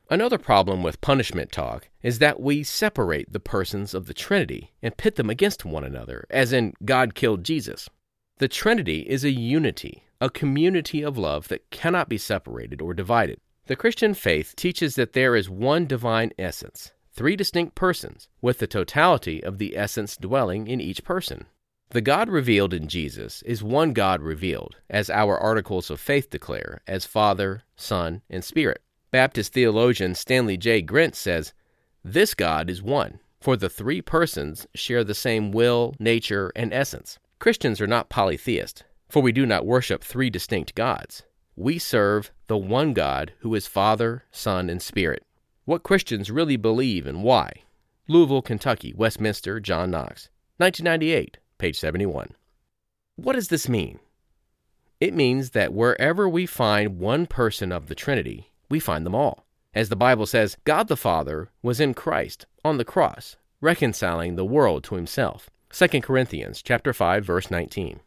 Another 0.08 0.38
problem 0.38 0.82
with 0.82 1.02
punishment 1.02 1.52
talk 1.52 1.90
is 2.02 2.18
that 2.18 2.40
we 2.40 2.62
separate 2.62 3.30
the 3.30 3.40
persons 3.40 3.92
of 3.92 4.06
the 4.06 4.14
Trinity 4.14 4.72
and 4.82 4.96
pit 4.96 5.16
them 5.16 5.28
against 5.28 5.66
one 5.66 5.84
another, 5.84 6.24
as 6.30 6.54
in 6.54 6.72
God 6.82 7.14
killed 7.14 7.44
Jesus. 7.44 7.90
The 8.38 8.46
Trinity 8.46 9.00
is 9.00 9.24
a 9.24 9.32
unity, 9.32 10.04
a 10.20 10.30
community 10.30 11.02
of 11.02 11.18
love 11.18 11.48
that 11.48 11.70
cannot 11.70 12.08
be 12.08 12.18
separated 12.18 12.80
or 12.80 12.94
divided. 12.94 13.40
The 13.66 13.74
Christian 13.74 14.14
faith 14.14 14.54
teaches 14.54 14.94
that 14.94 15.12
there 15.12 15.34
is 15.34 15.50
one 15.50 15.86
divine 15.86 16.30
essence, 16.38 16.92
three 17.12 17.34
distinct 17.34 17.74
persons, 17.74 18.28
with 18.40 18.60
the 18.60 18.68
totality 18.68 19.42
of 19.42 19.58
the 19.58 19.76
essence 19.76 20.16
dwelling 20.16 20.68
in 20.68 20.80
each 20.80 21.02
person. 21.02 21.46
The 21.90 22.00
God 22.00 22.28
revealed 22.28 22.72
in 22.72 22.86
Jesus 22.86 23.42
is 23.42 23.64
one 23.64 23.92
God 23.92 24.22
revealed, 24.22 24.76
as 24.88 25.10
our 25.10 25.36
articles 25.36 25.90
of 25.90 25.98
faith 25.98 26.30
declare, 26.30 26.80
as 26.86 27.04
Father, 27.04 27.64
Son, 27.74 28.22
and 28.30 28.44
Spirit. 28.44 28.82
Baptist 29.10 29.52
theologian 29.52 30.14
Stanley 30.14 30.56
J. 30.56 30.80
Grenz 30.80 31.16
says, 31.16 31.54
This 32.04 32.34
God 32.34 32.70
is 32.70 32.84
one, 32.84 33.18
for 33.40 33.56
the 33.56 33.68
three 33.68 34.00
persons 34.00 34.68
share 34.76 35.02
the 35.02 35.12
same 35.12 35.50
will, 35.50 35.96
nature, 35.98 36.52
and 36.54 36.72
essence. 36.72 37.18
Christians 37.38 37.80
are 37.80 37.86
not 37.86 38.08
polytheist, 38.08 38.84
for 39.08 39.22
we 39.22 39.32
do 39.32 39.46
not 39.46 39.66
worship 39.66 40.02
three 40.02 40.30
distinct 40.30 40.74
gods 40.74 41.22
we 41.58 41.76
serve 41.76 42.30
the 42.46 42.56
one 42.56 42.92
God 42.92 43.32
who 43.40 43.52
is 43.56 43.66
Father, 43.66 44.22
Son, 44.30 44.70
and 44.70 44.80
Spirit. 44.80 45.24
What 45.64 45.82
Christians 45.82 46.30
really 46.30 46.56
believe 46.56 47.04
and 47.04 47.24
why. 47.24 47.50
Louisville, 48.06 48.42
Kentucky, 48.42 48.94
Westminster, 48.96 49.58
John 49.58 49.90
Knox, 49.90 50.30
1998, 50.58 51.38
page 51.58 51.76
71. 51.76 52.30
What 53.16 53.32
does 53.32 53.48
this 53.48 53.68
mean? 53.68 53.98
It 55.00 55.14
means 55.14 55.50
that 55.50 55.74
wherever 55.74 56.28
we 56.28 56.46
find 56.46 57.00
one 57.00 57.26
person 57.26 57.72
of 57.72 57.88
the 57.88 57.96
Trinity, 57.96 58.52
we 58.70 58.78
find 58.78 59.04
them 59.04 59.16
all. 59.16 59.44
As 59.74 59.88
the 59.88 59.96
Bible 59.96 60.26
says, 60.26 60.56
God 60.64 60.86
the 60.86 60.96
Father 60.96 61.50
was 61.60 61.80
in 61.80 61.92
Christ 61.92 62.46
on 62.64 62.78
the 62.78 62.84
cross, 62.84 63.36
reconciling 63.60 64.36
the 64.36 64.44
world 64.44 64.84
to 64.84 64.94
himself. 64.94 65.50
2 65.70 66.00
Corinthians 66.00 66.62
chapter 66.62 66.94
5 66.94 67.24
verse 67.24 67.50
19. 67.50 68.00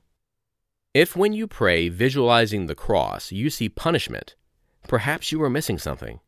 If 0.96 1.16
when 1.16 1.32
you 1.32 1.46
pray 1.46 1.90
visualizing 1.90 2.66
the 2.66 2.76
cross 2.76 3.32
you 3.32 3.52
see 3.52 3.70
punishment, 3.70 4.36
perhaps 4.88 5.32
you 5.32 5.42
are 5.44 5.50
missing 5.50 5.78
something. 5.78 6.20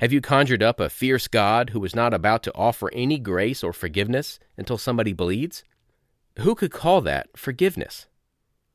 Have 0.00 0.12
you 0.12 0.20
conjured 0.20 0.62
up 0.62 0.78
a 0.78 0.88
fierce 0.88 1.26
God 1.26 1.70
who 1.70 1.84
is 1.84 1.96
not 1.96 2.14
about 2.14 2.44
to 2.44 2.54
offer 2.54 2.90
any 2.92 3.18
grace 3.18 3.64
or 3.64 3.72
forgiveness 3.72 4.38
until 4.56 4.78
somebody 4.78 5.12
bleeds? 5.12 5.64
Who 6.38 6.54
could 6.54 6.70
call 6.70 7.00
that 7.00 7.36
forgiveness? 7.36 8.06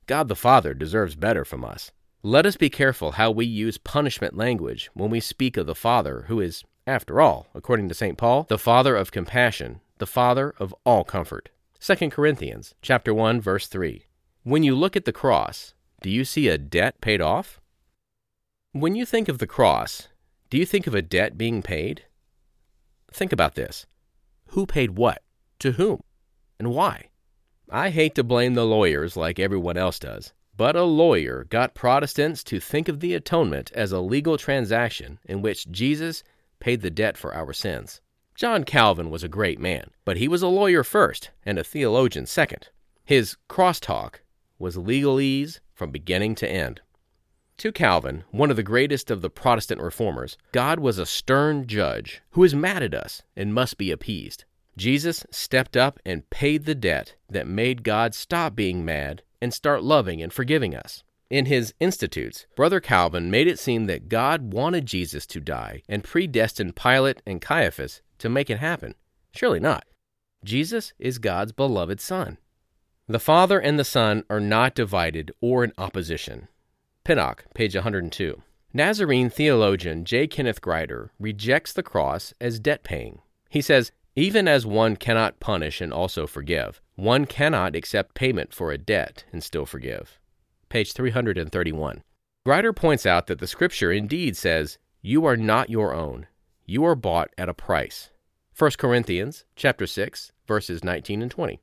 God 0.05 0.27
the 0.27 0.35
Father 0.35 0.73
deserves 0.73 1.15
better 1.15 1.45
from 1.45 1.63
us. 1.63 1.91
Let 2.21 2.45
us 2.45 2.57
be 2.57 2.69
careful 2.69 3.13
how 3.13 3.31
we 3.31 3.45
use 3.45 3.77
punishment 3.77 4.35
language 4.35 4.89
when 4.93 5.09
we 5.09 5.21
speak 5.21 5.55
of 5.55 5.67
the 5.67 5.73
Father, 5.73 6.25
who 6.27 6.41
is, 6.41 6.65
after 6.85 7.21
all, 7.21 7.47
according 7.55 7.87
to 7.87 7.95
St. 7.95 8.17
Paul, 8.17 8.45
the 8.49 8.57
Father 8.57 8.97
of 8.97 9.13
compassion, 9.13 9.79
the 9.99 10.05
Father 10.05 10.53
of 10.59 10.75
all 10.85 11.05
comfort. 11.05 11.49
2 11.85 12.09
Corinthians 12.11 12.75
chapter 12.81 13.13
1 13.13 13.41
verse 13.41 13.67
3. 13.67 14.05
When 14.43 14.63
you 14.63 14.73
look 14.73 14.95
at 14.95 15.03
the 15.03 15.11
cross, 15.11 15.73
do 16.01 16.09
you 16.09 16.23
see 16.23 16.47
a 16.47 16.57
debt 16.57 17.01
paid 17.01 17.19
off? 17.19 17.59
When 18.71 18.95
you 18.95 19.05
think 19.05 19.27
of 19.27 19.39
the 19.39 19.47
cross, 19.47 20.07
do 20.49 20.57
you 20.57 20.65
think 20.65 20.87
of 20.87 20.95
a 20.95 21.01
debt 21.01 21.37
being 21.37 21.61
paid? 21.61 22.05
Think 23.11 23.33
about 23.33 23.55
this. 23.55 23.85
Who 24.51 24.65
paid 24.65 24.91
what? 24.91 25.23
To 25.59 25.73
whom? 25.73 25.99
And 26.57 26.71
why? 26.71 27.09
I 27.69 27.89
hate 27.89 28.15
to 28.15 28.23
blame 28.23 28.53
the 28.53 28.65
lawyers 28.65 29.17
like 29.17 29.37
everyone 29.37 29.75
else 29.75 29.99
does, 29.99 30.31
but 30.55 30.77
a 30.77 30.83
lawyer 30.83 31.43
got 31.49 31.75
Protestants 31.75 32.45
to 32.45 32.61
think 32.61 32.87
of 32.87 33.01
the 33.01 33.13
atonement 33.13 33.73
as 33.73 33.91
a 33.91 33.99
legal 33.99 34.37
transaction 34.37 35.19
in 35.25 35.41
which 35.41 35.69
Jesus 35.69 36.23
paid 36.61 36.79
the 36.79 36.89
debt 36.89 37.17
for 37.17 37.35
our 37.35 37.51
sins. 37.51 37.99
John 38.35 38.63
Calvin 38.63 39.11
was 39.11 39.23
a 39.23 39.27
great 39.27 39.59
man, 39.59 39.91
but 40.05 40.17
he 40.17 40.27
was 40.27 40.41
a 40.41 40.47
lawyer 40.47 40.83
first 40.83 41.29
and 41.45 41.59
a 41.59 41.63
theologian 41.63 42.25
second. 42.25 42.69
His 43.05 43.37
crosstalk 43.47 44.21
was 44.57 44.75
legalese 44.75 45.59
from 45.73 45.91
beginning 45.91 46.33
to 46.35 46.49
end. 46.49 46.81
To 47.57 47.71
Calvin, 47.71 48.23
one 48.31 48.49
of 48.49 48.55
the 48.57 48.63
greatest 48.63 49.11
of 49.11 49.21
the 49.21 49.29
Protestant 49.29 49.79
reformers, 49.79 50.37
God 50.51 50.79
was 50.79 50.97
a 50.97 51.05
stern 51.05 51.67
judge 51.67 52.21
who 52.31 52.43
is 52.43 52.55
mad 52.55 52.81
at 52.81 52.95
us 52.95 53.21
and 53.35 53.53
must 53.53 53.77
be 53.77 53.91
appeased. 53.91 54.45
Jesus 54.75 55.25
stepped 55.29 55.77
up 55.77 55.99
and 56.03 56.29
paid 56.31 56.65
the 56.65 56.73
debt 56.73 57.13
that 57.29 57.45
made 57.47 57.83
God 57.83 58.15
stop 58.15 58.55
being 58.55 58.83
mad 58.83 59.21
and 59.39 59.53
start 59.53 59.83
loving 59.83 60.23
and 60.23 60.33
forgiving 60.33 60.75
us. 60.75 61.03
In 61.29 61.45
his 61.45 61.73
Institutes, 61.79 62.47
Brother 62.55 62.79
Calvin 62.79 63.29
made 63.29 63.47
it 63.47 63.59
seem 63.59 63.85
that 63.85 64.09
God 64.09 64.53
wanted 64.53 64.87
Jesus 64.87 65.27
to 65.27 65.39
die 65.39 65.83
and 65.87 66.03
predestined 66.03 66.75
Pilate 66.75 67.21
and 67.25 67.39
Caiaphas 67.39 68.01
to 68.23 68.29
make 68.29 68.49
it 68.49 68.59
happen. 68.59 68.95
Surely 69.35 69.59
not. 69.59 69.85
Jesus 70.45 70.93
is 70.97 71.19
God's 71.19 71.51
beloved 71.51 71.99
Son. 71.99 72.37
The 73.05 73.19
Father 73.19 73.59
and 73.59 73.77
the 73.77 73.83
Son 73.83 74.23
are 74.29 74.39
not 74.39 74.75
divided 74.75 75.33
or 75.41 75.65
in 75.65 75.73
opposition. 75.77 76.47
Pinnock, 77.03 77.43
page 77.53 77.75
102. 77.75 78.41
Nazarene 78.73 79.29
theologian 79.29 80.05
J. 80.05 80.25
Kenneth 80.25 80.61
Grider 80.61 81.11
rejects 81.19 81.73
the 81.73 81.83
cross 81.83 82.33
as 82.39 82.61
debt 82.61 82.85
paying. 82.85 83.19
He 83.49 83.61
says, 83.61 83.91
even 84.15 84.47
as 84.47 84.65
one 84.65 84.95
cannot 84.95 85.41
punish 85.41 85.81
and 85.81 85.91
also 85.91 86.25
forgive, 86.25 86.79
one 86.95 87.25
cannot 87.25 87.75
accept 87.75 88.15
payment 88.15 88.53
for 88.53 88.71
a 88.71 88.77
debt 88.77 89.25
and 89.33 89.43
still 89.43 89.65
forgive. 89.65 90.17
Page 90.69 90.93
331. 90.93 92.03
Grider 92.45 92.71
points 92.71 93.05
out 93.05 93.27
that 93.27 93.39
the 93.39 93.47
scripture 93.47 93.91
indeed 93.91 94.37
says, 94.37 94.77
You 95.01 95.25
are 95.25 95.35
not 95.35 95.69
your 95.69 95.93
own. 95.93 96.27
You 96.65 96.85
are 96.85 96.95
bought 96.95 97.29
at 97.37 97.49
a 97.49 97.53
price. 97.53 98.11
1 98.55 98.71
Corinthians 98.77 99.45
chapter 99.55 99.87
6, 99.87 100.31
verses 100.47 100.83
19 100.83 101.23
and 101.23 101.31
20. 101.31 101.59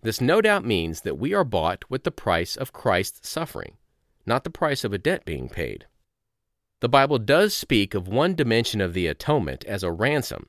This 0.00 0.22
no 0.22 0.40
doubt 0.40 0.64
means 0.64 1.02
that 1.02 1.18
we 1.18 1.34
are 1.34 1.44
bought 1.44 1.84
with 1.90 2.04
the 2.04 2.10
price 2.10 2.56
of 2.56 2.72
Christ's 2.72 3.28
suffering, 3.28 3.76
not 4.24 4.44
the 4.44 4.50
price 4.50 4.84
of 4.84 4.94
a 4.94 4.98
debt 4.98 5.26
being 5.26 5.50
paid. 5.50 5.84
The 6.80 6.88
Bible 6.88 7.18
does 7.18 7.52
speak 7.52 7.92
of 7.92 8.08
one 8.08 8.34
dimension 8.34 8.80
of 8.80 8.94
the 8.94 9.06
atonement 9.06 9.66
as 9.66 9.82
a 9.82 9.92
ransom, 9.92 10.48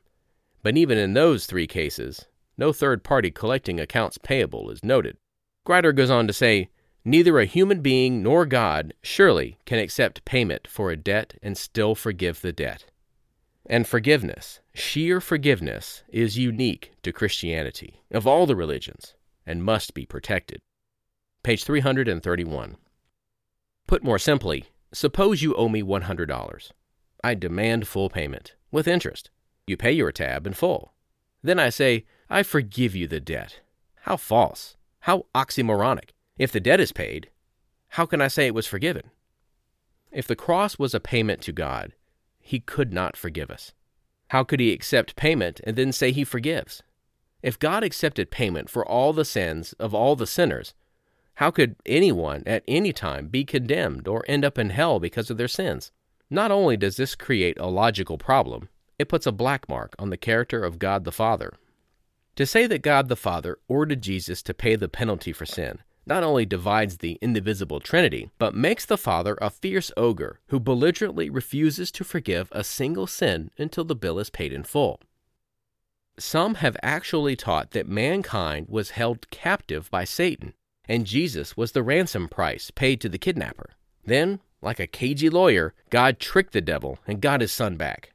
but 0.64 0.78
even 0.78 0.98
in 0.98 1.14
those 1.14 1.46
three 1.46 1.68
cases, 1.68 2.28
no 2.58 2.72
third 2.72 3.04
party 3.04 3.30
collecting 3.30 3.82
accounts 3.82 4.18
payable 4.18 4.70
is 4.70 4.82
noted. 4.82 5.18
Grider 5.66 5.92
goes 5.92 6.10
on 6.10 6.28
to 6.28 6.34
say, 6.34 6.70
Neither 7.04 7.38
a 7.38 7.46
human 7.46 7.82
being 7.82 8.24
nor 8.24 8.46
God 8.46 8.94
surely 9.02 9.58
can 9.66 9.80
accept 9.80 10.24
payment 10.24 10.70
for 10.70 10.90
a 10.90 10.96
debt 10.96 11.34
and 11.44 11.58
still 11.58 11.96
forgive 11.96 12.42
the 12.42 12.54
debt. 12.54 12.86
And 13.66 13.86
forgiveness, 13.86 14.62
sheer 14.78 15.20
forgiveness, 15.20 16.04
is 16.10 16.38
unique 16.38 16.92
to 17.04 17.12
Christianity, 17.12 18.04
of 18.12 18.28
all 18.28 18.46
the 18.46 18.56
religions 18.56 19.16
and 19.48 19.64
must 19.64 19.94
be 19.94 20.06
protected. 20.06 20.60
Page 21.42 21.64
331. 21.64 22.76
Put 23.88 24.04
more 24.04 24.20
simply, 24.20 24.66
suppose 24.94 25.42
you 25.42 25.56
owe 25.56 25.70
me 25.70 25.82
$100. 25.82 26.72
I 27.24 27.34
demand 27.34 27.88
full 27.88 28.10
payment, 28.10 28.56
with 28.70 28.88
interest. 28.88 29.32
You 29.66 29.78
pay 29.78 29.94
your 29.94 30.12
tab 30.12 30.46
in 30.46 30.54
full. 30.54 30.94
Then 31.42 31.60
I 31.60 31.70
say, 31.70 32.06
I 32.30 32.44
forgive 32.44 32.96
you 32.96 33.08
the 33.08 33.22
debt. 33.22 33.62
How 34.02 34.18
false. 34.18 34.76
How 35.02 35.26
oxymoronic. 35.34 36.10
If 36.38 36.52
the 36.52 36.60
debt 36.60 36.82
is 36.82 36.92
paid, 36.92 37.30
how 37.90 38.06
can 38.06 38.22
I 38.22 38.28
say 38.28 38.48
it 38.48 38.54
was 38.54 38.68
forgiven? 38.68 39.10
If 40.12 40.28
the 40.28 40.36
cross 40.36 40.78
was 40.78 40.94
a 40.94 41.00
payment 41.00 41.42
to 41.44 41.52
God, 41.52 41.94
he 42.40 42.60
could 42.60 42.92
not 42.94 43.16
forgive 43.16 43.50
us. 43.50 43.74
How 44.30 44.44
could 44.44 44.60
he 44.60 44.74
accept 44.74 45.16
payment 45.16 45.62
and 45.64 45.76
then 45.76 45.92
say 45.92 46.12
he 46.12 46.24
forgives? 46.24 46.84
If 47.42 47.60
God 47.60 47.84
accepted 47.84 48.32
payment 48.32 48.70
for 48.70 48.86
all 48.86 49.14
the 49.14 49.26
sins 49.26 49.74
of 49.74 49.94
all 49.94 50.16
the 50.16 50.28
sinners, 50.28 50.74
how 51.36 51.52
could 51.52 51.76
anyone 51.86 52.44
at 52.46 52.64
any 52.68 52.92
time 52.92 53.28
be 53.28 53.46
condemned 53.46 54.08
or 54.08 54.26
end 54.28 54.44
up 54.44 54.58
in 54.58 54.72
hell 54.72 55.00
because 55.00 55.30
of 55.30 55.38
their 55.38 55.48
sins? 55.48 55.92
Not 56.30 56.52
only 56.52 56.76
does 56.76 56.98
this 56.98 57.16
create 57.16 57.60
a 57.60 57.68
logical 57.68 58.18
problem, 58.18 58.70
it 59.00 59.08
puts 59.08 59.28
a 59.28 59.32
black 59.32 59.70
mark 59.70 59.96
on 60.00 60.10
the 60.10 60.18
character 60.18 60.64
of 60.64 60.80
God 60.80 61.04
the 61.04 61.12
Father. 61.12 61.54
To 62.36 62.46
say 62.46 62.68
that 62.68 62.82
God 62.82 63.08
the 63.08 63.16
Father 63.16 63.60
ordered 63.68 64.02
Jesus 64.02 64.42
to 64.44 64.54
pay 64.54 64.76
the 64.76 64.90
penalty 64.90 65.32
for 65.32 65.46
sin 65.46 65.80
not 66.08 66.24
only 66.24 66.46
divides 66.46 66.98
the 66.98 67.20
indivisible 67.22 67.80
Trinity, 67.82 68.32
but 68.40 68.56
makes 68.56 68.86
the 68.86 68.98
Father 68.98 69.38
a 69.42 69.50
fierce 69.50 69.92
ogre 69.98 70.40
who 70.48 70.60
belligerently 70.60 71.30
refuses 71.30 71.92
to 71.92 72.04
forgive 72.04 72.48
a 72.52 72.64
single 72.64 73.06
sin 73.06 73.52
until 73.58 73.84
the 73.84 73.96
bill 73.96 74.18
is 74.18 74.30
paid 74.30 74.54
in 74.54 74.64
full. 74.64 75.02
Some 76.18 76.56
have 76.56 76.78
actually 76.82 77.36
taught 77.36 77.72
that 77.72 77.88
mankind 77.88 78.68
was 78.70 78.92
held 78.92 79.30
captive 79.30 79.92
by 79.92 80.06
Satan, 80.06 80.54
and 80.86 81.06
Jesus 81.06 81.58
was 81.58 81.74
the 81.74 81.84
ransom 81.84 82.30
price 82.30 82.72
paid 82.72 83.02
to 83.02 83.10
the 83.10 83.20
kidnapper. 83.20 83.72
Then, 84.06 84.40
like 84.62 84.80
a 84.80 84.88
cagey 84.88 85.30
lawyer, 85.30 85.74
God 85.90 86.20
tricked 86.20 86.54
the 86.54 86.62
devil 86.62 86.98
and 87.06 87.22
got 87.22 87.42
his 87.42 87.52
son 87.52 87.76
back. 87.76 88.14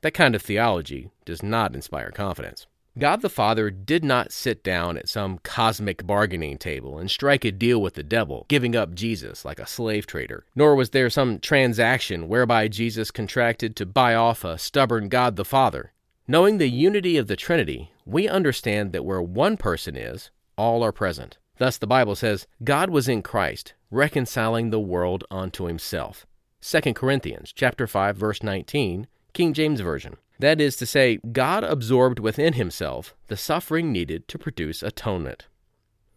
That 0.00 0.14
kind 0.14 0.34
of 0.34 0.42
theology 0.42 1.10
does 1.24 1.42
not 1.42 1.74
inspire 1.74 2.10
confidence. 2.10 2.66
God 2.96 3.22
the 3.22 3.28
Father 3.28 3.70
did 3.70 4.04
not 4.04 4.30
sit 4.30 4.62
down 4.62 4.96
at 4.96 5.08
some 5.08 5.38
cosmic 5.38 6.06
bargaining 6.06 6.58
table 6.58 6.96
and 6.96 7.10
strike 7.10 7.44
a 7.44 7.50
deal 7.50 7.82
with 7.82 7.94
the 7.94 8.04
devil, 8.04 8.46
giving 8.48 8.76
up 8.76 8.94
Jesus 8.94 9.44
like 9.44 9.58
a 9.58 9.66
slave 9.66 10.06
trader. 10.06 10.44
Nor 10.54 10.76
was 10.76 10.90
there 10.90 11.10
some 11.10 11.40
transaction 11.40 12.28
whereby 12.28 12.68
Jesus 12.68 13.10
contracted 13.10 13.74
to 13.76 13.84
buy 13.84 14.14
off 14.14 14.44
a 14.44 14.58
stubborn 14.58 15.08
God 15.08 15.34
the 15.34 15.44
Father. 15.44 15.92
Knowing 16.28 16.58
the 16.58 16.70
unity 16.70 17.16
of 17.16 17.26
the 17.26 17.34
Trinity, 17.34 17.90
we 18.06 18.28
understand 18.28 18.92
that 18.92 19.04
where 19.04 19.20
one 19.20 19.56
person 19.56 19.96
is, 19.96 20.30
all 20.56 20.84
are 20.84 20.92
present. 20.92 21.36
Thus 21.58 21.78
the 21.78 21.88
Bible 21.88 22.14
says, 22.14 22.46
God 22.62 22.90
was 22.90 23.08
in 23.08 23.22
Christ, 23.22 23.74
reconciling 23.90 24.70
the 24.70 24.78
world 24.78 25.24
unto 25.32 25.64
himself. 25.64 26.26
2 26.60 26.94
Corinthians 26.94 27.52
chapter 27.52 27.88
5 27.88 28.16
verse 28.16 28.40
19, 28.40 29.08
King 29.32 29.52
James 29.52 29.80
Version. 29.80 30.16
That 30.38 30.60
is 30.60 30.76
to 30.76 30.86
say, 30.86 31.18
God 31.32 31.64
absorbed 31.64 32.18
within 32.18 32.54
himself 32.54 33.14
the 33.28 33.36
suffering 33.36 33.92
needed 33.92 34.28
to 34.28 34.38
produce 34.38 34.82
atonement. 34.82 35.46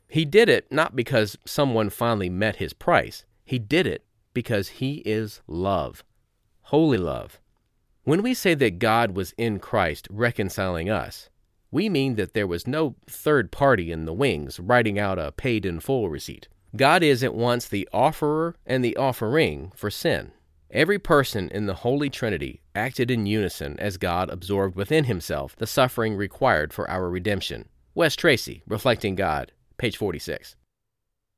He 0.09 0.25
did 0.25 0.49
it 0.49 0.71
not 0.71 0.95
because 0.95 1.37
someone 1.45 1.89
finally 1.89 2.29
met 2.29 2.57
his 2.57 2.73
price, 2.73 3.25
he 3.43 3.59
did 3.59 3.85
it 3.85 4.03
because 4.33 4.69
he 4.69 4.97
is 5.05 5.41
love, 5.47 6.03
holy 6.63 6.97
love. 6.97 7.39
When 8.03 8.21
we 8.21 8.33
say 8.33 8.53
that 8.55 8.79
God 8.79 9.15
was 9.15 9.33
in 9.37 9.59
Christ 9.59 10.07
reconciling 10.09 10.89
us, 10.89 11.29
we 11.71 11.89
mean 11.89 12.15
that 12.15 12.33
there 12.33 12.47
was 12.47 12.65
no 12.65 12.95
third 13.05 13.51
party 13.51 13.91
in 13.91 14.05
the 14.05 14.13
wings 14.13 14.59
writing 14.59 14.97
out 14.97 15.19
a 15.19 15.33
paid 15.33 15.65
in 15.65 15.81
full 15.81 16.09
receipt. 16.09 16.47
God 16.75 17.03
is 17.03 17.23
at 17.23 17.35
once 17.35 17.67
the 17.67 17.87
offerer 17.91 18.55
and 18.65 18.83
the 18.83 18.95
offering 18.95 19.71
for 19.75 19.89
sin. 19.89 20.31
Every 20.71 20.99
person 20.99 21.47
in 21.49 21.65
the 21.65 21.75
Holy 21.75 22.09
Trinity 22.09 22.61
acted 22.75 23.09
in 23.09 23.25
unison 23.25 23.79
as 23.79 23.95
God 23.95 24.29
absorbed 24.29 24.75
within 24.75 25.05
himself 25.05 25.55
the 25.55 25.65
suffering 25.65 26.15
required 26.15 26.73
for 26.73 26.89
our 26.89 27.09
redemption. 27.09 27.69
Wes 27.95 28.17
Tracy, 28.17 28.63
Reflecting 28.67 29.15
God, 29.15 29.53
page 29.77 29.95
46. 29.95 30.57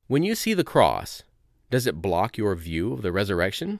When 0.08 0.24
you 0.24 0.34
see 0.34 0.52
the 0.52 0.64
cross, 0.64 1.22
does 1.70 1.86
it 1.86 2.02
block 2.02 2.36
your 2.36 2.56
view 2.56 2.92
of 2.92 3.02
the 3.02 3.12
resurrection? 3.12 3.78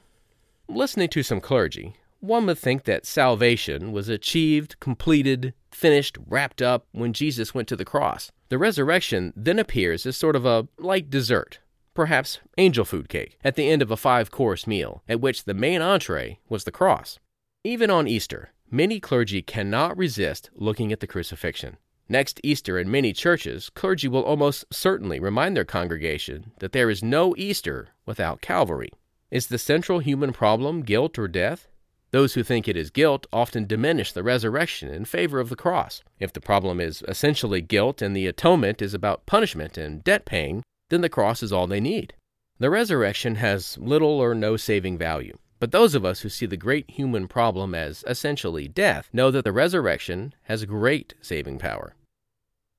Listening 0.69 1.09
to 1.09 1.25
some 1.25 1.41
clergy, 1.41 1.95
one 2.21 2.47
would 2.47 2.59
think 2.59 2.85
that 2.85 3.05
salvation 3.05 3.91
was 3.91 4.09
achieved, 4.09 4.79
completed, 4.79 5.53
finished, 5.73 6.17
wrapped 6.29 6.63
up 6.63 6.87
when 6.93 7.13
Jesus 7.13 7.53
went 7.53 7.67
to 7.69 7.77
the 7.77 7.85
cross. 7.85 8.31
The 8.51 8.59
resurrection 8.59 9.33
then 9.35 9.59
appears 9.59 10.07
as 10.07 10.17
sort 10.17 10.37
of 10.37 10.47
a 10.47 10.69
light 10.79 11.11
dessert, 11.11 11.59
perhaps 12.01 12.39
angel 12.57 12.87
food 12.87 13.11
cake, 13.11 13.37
at 13.45 13.57
the 13.57 13.69
end 13.69 13.83
of 13.83 13.91
a 13.91 13.97
five 13.97 14.31
course 14.31 14.67
meal, 14.67 15.03
at 15.07 15.21
which 15.21 15.45
the 15.45 15.53
main 15.53 15.83
entree 15.83 16.39
was 16.49 16.65
the 16.65 16.73
cross. 16.73 17.19
Even 17.63 17.91
on 17.91 18.09
Easter, 18.09 18.53
many 18.71 18.99
clergy 18.99 19.43
cannot 19.43 19.95
resist 19.99 20.49
looking 20.55 20.93
at 20.93 21.01
the 21.01 21.07
crucifixion. 21.07 21.77
Next 22.09 22.41
Easter 22.43 22.79
in 22.79 22.91
many 22.91 23.13
churches, 23.13 23.69
clergy 23.69 24.09
will 24.09 24.23
almost 24.23 24.65
certainly 24.73 25.21
remind 25.21 25.55
their 25.55 25.67
congregation 25.67 26.53
that 26.61 26.73
there 26.73 26.89
is 26.89 27.05
no 27.05 27.35
Easter 27.37 27.89
without 28.07 28.41
Calvary. 28.41 28.89
Is 29.31 29.49
the 29.49 29.59
central 29.59 29.99
human 29.99 30.33
problem 30.33 30.81
guilt 30.81 31.19
or 31.19 31.29
death? 31.29 31.69
Those 32.13 32.33
who 32.33 32.43
think 32.43 32.67
it 32.67 32.79
is 32.79 32.89
guilt 32.89 33.27
often 33.31 33.67
diminish 33.67 34.13
the 34.13 34.23
resurrection 34.23 34.89
in 34.89 35.05
favor 35.05 35.39
of 35.39 35.51
the 35.51 35.55
cross. 35.55 36.03
If 36.19 36.33
the 36.33 36.41
problem 36.41 36.81
is 36.81 37.05
essentially 37.07 37.61
guilt 37.61 38.01
and 38.01 38.17
the 38.17 38.27
atonement 38.27 38.81
is 38.81 38.95
about 38.95 39.27
punishment 39.27 39.77
and 39.77 40.03
debt 40.03 40.25
paying, 40.25 40.63
then 40.91 41.01
the 41.01 41.09
cross 41.09 41.43
is 41.43 41.53
all 41.53 41.67
they 41.67 41.81
need. 41.81 42.15
The 42.59 42.71
resurrection 42.71 43.37
has 43.37 43.79
little 43.79 44.21
or 44.21 44.35
no 44.35 44.57
saving 44.59 44.99
value. 44.99 45.39
But 45.61 45.73
those 45.73 45.95
of 45.95 46.05
us 46.05 46.21
who 46.21 46.29
see 46.29 46.47
the 46.47 46.57
great 46.57 46.91
human 46.91 47.29
problem 47.29 47.75
as 47.75 48.05
essentially 48.07 48.69
death 48.69 49.09
know 49.13 49.31
that 49.31 49.45
the 49.45 49.53
resurrection 49.53 50.35
has 50.45 50.65
great 50.65 51.15
saving 51.21 51.59
power. 51.59 51.95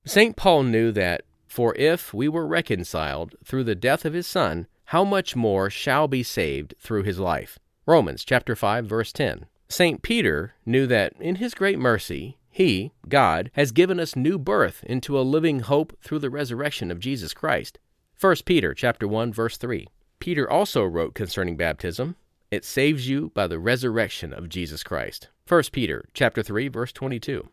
St. 0.05 0.35
Paul 0.35 0.63
knew 0.63 0.91
that, 0.91 1.23
for 1.47 1.75
if 1.75 2.13
we 2.13 2.27
were 2.27 2.47
reconciled 2.47 3.35
through 3.45 3.65
the 3.65 3.75
death 3.75 4.03
of 4.03 4.13
his 4.13 4.25
Son, 4.25 4.67
how 4.85 5.03
much 5.03 5.35
more 5.35 5.69
shall 5.69 6.07
be 6.07 6.23
saved 6.23 6.73
through 6.79 7.03
his 7.03 7.19
life? 7.19 7.59
Romans 7.85 8.25
chapter 8.25 8.55
5 8.55 8.85
verse 8.85 9.11
10. 9.13 9.45
St. 9.69 10.01
Peter 10.01 10.55
knew 10.65 10.85
that 10.87 11.13
in 11.19 11.35
his 11.35 11.53
great 11.53 11.79
mercy, 11.79 12.37
he, 12.49 12.91
God, 13.07 13.51
has 13.53 13.71
given 13.71 13.99
us 13.99 14.15
new 14.15 14.37
birth 14.37 14.83
into 14.83 15.17
a 15.17 15.21
living 15.21 15.61
hope 15.61 15.97
through 16.01 16.19
the 16.19 16.29
resurrection 16.29 16.91
of 16.91 16.99
Jesus 16.99 17.33
Christ. 17.33 17.79
1 18.21 18.35
Peter 18.45 18.75
chapter 18.75 19.07
1 19.07 19.33
verse 19.33 19.57
3. 19.57 19.87
Peter 20.19 20.47
also 20.47 20.83
wrote 20.83 21.15
concerning 21.15 21.57
baptism, 21.57 22.15
it 22.51 22.63
saves 22.63 23.09
you 23.09 23.31
by 23.33 23.47
the 23.47 23.57
resurrection 23.57 24.31
of 24.31 24.47
Jesus 24.47 24.83
Christ. 24.83 25.29
1 25.47 25.63
Peter 25.71 26.05
chapter 26.13 26.43
3 26.43 26.67
verse 26.67 26.91
22. 26.91 27.49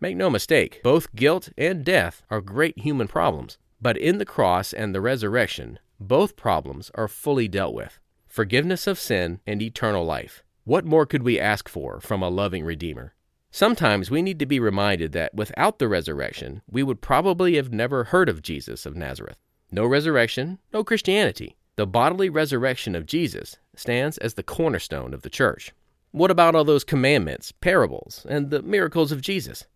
Make 0.00 0.16
no 0.16 0.28
mistake, 0.28 0.80
both 0.82 1.14
guilt 1.14 1.50
and 1.56 1.84
death 1.84 2.24
are 2.30 2.40
great 2.40 2.76
human 2.80 3.06
problems, 3.06 3.58
but 3.80 3.96
in 3.96 4.18
the 4.18 4.24
cross 4.24 4.72
and 4.72 4.92
the 4.92 5.00
resurrection, 5.00 5.78
both 6.00 6.34
problems 6.34 6.90
are 6.96 7.06
fully 7.06 7.46
dealt 7.46 7.72
with. 7.72 8.00
Forgiveness 8.26 8.88
of 8.88 8.98
sin 8.98 9.38
and 9.46 9.62
eternal 9.62 10.04
life. 10.04 10.42
What 10.64 10.84
more 10.84 11.06
could 11.06 11.22
we 11.22 11.38
ask 11.38 11.68
for 11.68 12.00
from 12.00 12.24
a 12.24 12.28
loving 12.28 12.64
Redeemer? 12.64 13.14
Sometimes 13.52 14.10
we 14.10 14.20
need 14.20 14.40
to 14.40 14.46
be 14.46 14.58
reminded 14.58 15.12
that 15.12 15.32
without 15.32 15.78
the 15.78 15.86
resurrection, 15.86 16.62
we 16.68 16.82
would 16.82 17.00
probably 17.00 17.54
have 17.54 17.72
never 17.72 18.02
heard 18.02 18.28
of 18.28 18.42
Jesus 18.42 18.84
of 18.84 18.96
Nazareth. 18.96 19.38
No 19.76 19.84
resurrection, 19.84 20.58
no 20.72 20.82
Christianity. 20.82 21.54
The 21.76 21.86
bodily 21.86 22.30
resurrection 22.30 22.94
of 22.94 23.04
Jesus 23.04 23.58
stands 23.74 24.16
as 24.16 24.32
the 24.32 24.42
cornerstone 24.42 25.12
of 25.12 25.20
the 25.20 25.28
church. 25.28 25.72
What 26.12 26.30
about 26.30 26.54
all 26.54 26.64
those 26.64 26.82
commandments, 26.82 27.52
parables, 27.52 28.24
and 28.26 28.48
the 28.48 28.62
miracles 28.62 29.12
of 29.12 29.20
Jesus? 29.20 29.66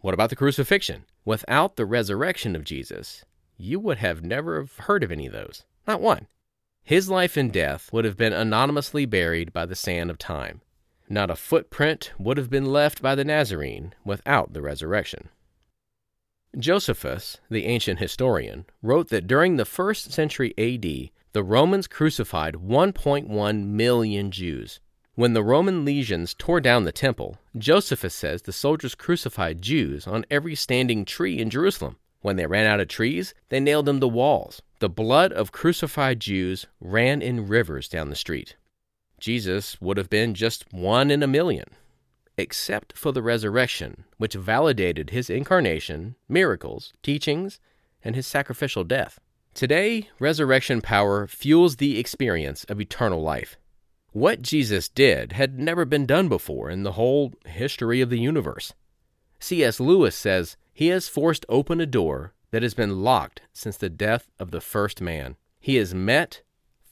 What 0.00 0.14
about 0.14 0.30
the 0.30 0.36
crucifixion? 0.36 1.04
Without 1.26 1.76
the 1.76 1.84
resurrection 1.84 2.56
of 2.56 2.64
Jesus, 2.64 3.22
you 3.58 3.78
would 3.78 3.98
have 3.98 4.24
never 4.24 4.66
heard 4.78 5.04
of 5.04 5.12
any 5.12 5.26
of 5.26 5.34
those. 5.34 5.64
Not 5.86 6.00
one. 6.00 6.26
His 6.82 7.10
life 7.10 7.36
and 7.36 7.52
death 7.52 7.92
would 7.92 8.06
have 8.06 8.16
been 8.16 8.32
anonymously 8.32 9.04
buried 9.04 9.52
by 9.52 9.66
the 9.66 9.76
sand 9.76 10.08
of 10.08 10.16
time. 10.16 10.62
Not 11.06 11.30
a 11.30 11.36
footprint 11.36 12.14
would 12.18 12.38
have 12.38 12.48
been 12.48 12.64
left 12.64 13.02
by 13.02 13.14
the 13.14 13.26
Nazarene 13.26 13.92
without 14.06 14.54
the 14.54 14.62
resurrection. 14.62 15.28
Josephus, 16.58 17.38
the 17.50 17.66
ancient 17.66 17.98
historian, 17.98 18.66
wrote 18.82 19.08
that 19.08 19.26
during 19.26 19.56
the 19.56 19.64
first 19.64 20.12
century 20.12 20.54
AD, 20.58 21.10
the 21.32 21.42
Romans 21.42 21.86
crucified 21.86 22.54
1.1 22.54 23.66
million 23.66 24.30
Jews. 24.30 24.80
When 25.14 25.32
the 25.32 25.42
Roman 25.42 25.84
legions 25.84 26.34
tore 26.34 26.60
down 26.60 26.84
the 26.84 26.92
temple, 26.92 27.38
Josephus 27.56 28.14
says 28.14 28.42
the 28.42 28.52
soldiers 28.52 28.94
crucified 28.94 29.62
Jews 29.62 30.06
on 30.06 30.26
every 30.30 30.54
standing 30.54 31.04
tree 31.04 31.38
in 31.38 31.50
Jerusalem. 31.50 31.96
When 32.20 32.36
they 32.36 32.46
ran 32.46 32.66
out 32.66 32.80
of 32.80 32.88
trees, 32.88 33.34
they 33.48 33.60
nailed 33.60 33.86
them 33.86 34.00
to 34.00 34.08
walls. 34.08 34.62
The 34.78 34.88
blood 34.88 35.32
of 35.32 35.52
crucified 35.52 36.20
Jews 36.20 36.66
ran 36.80 37.22
in 37.22 37.48
rivers 37.48 37.88
down 37.88 38.10
the 38.10 38.16
street. 38.16 38.56
Jesus 39.20 39.80
would 39.80 39.96
have 39.96 40.10
been 40.10 40.34
just 40.34 40.72
one 40.72 41.10
in 41.10 41.22
a 41.22 41.28
million 41.28 41.66
except 42.36 42.96
for 42.96 43.12
the 43.12 43.22
resurrection, 43.22 44.04
which 44.16 44.34
validated 44.34 45.10
his 45.10 45.30
incarnation, 45.30 46.16
miracles, 46.28 46.92
teachings, 47.02 47.60
and 48.02 48.14
his 48.14 48.26
sacrificial 48.26 48.84
death. 48.84 49.20
Today, 49.54 50.08
resurrection 50.18 50.80
power 50.80 51.26
fuels 51.26 51.76
the 51.76 51.98
experience 51.98 52.64
of 52.64 52.80
eternal 52.80 53.22
life. 53.22 53.56
What 54.10 54.42
Jesus 54.42 54.88
did 54.88 55.32
had 55.32 55.58
never 55.58 55.84
been 55.84 56.06
done 56.06 56.28
before 56.28 56.70
in 56.70 56.82
the 56.82 56.92
whole 56.92 57.32
history 57.46 58.00
of 58.00 58.10
the 58.10 58.18
universe. 58.18 58.74
C.S. 59.38 59.78
Lewis 59.80 60.16
says, 60.16 60.56
He 60.72 60.88
has 60.88 61.08
forced 61.08 61.46
open 61.48 61.80
a 61.80 61.86
door 61.86 62.32
that 62.50 62.62
has 62.62 62.74
been 62.74 63.02
locked 63.02 63.42
since 63.52 63.76
the 63.76 63.90
death 63.90 64.30
of 64.38 64.50
the 64.50 64.60
first 64.60 65.00
man. 65.00 65.36
He 65.60 65.76
has 65.76 65.94
met, 65.94 66.42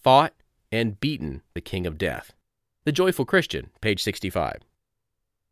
fought, 0.02 0.34
and 0.70 0.98
beaten 0.98 1.42
the 1.54 1.60
King 1.60 1.86
of 1.86 1.98
Death. 1.98 2.32
The 2.84 2.92
Joyful 2.92 3.24
Christian, 3.24 3.70
page 3.80 4.02
65. 4.02 4.62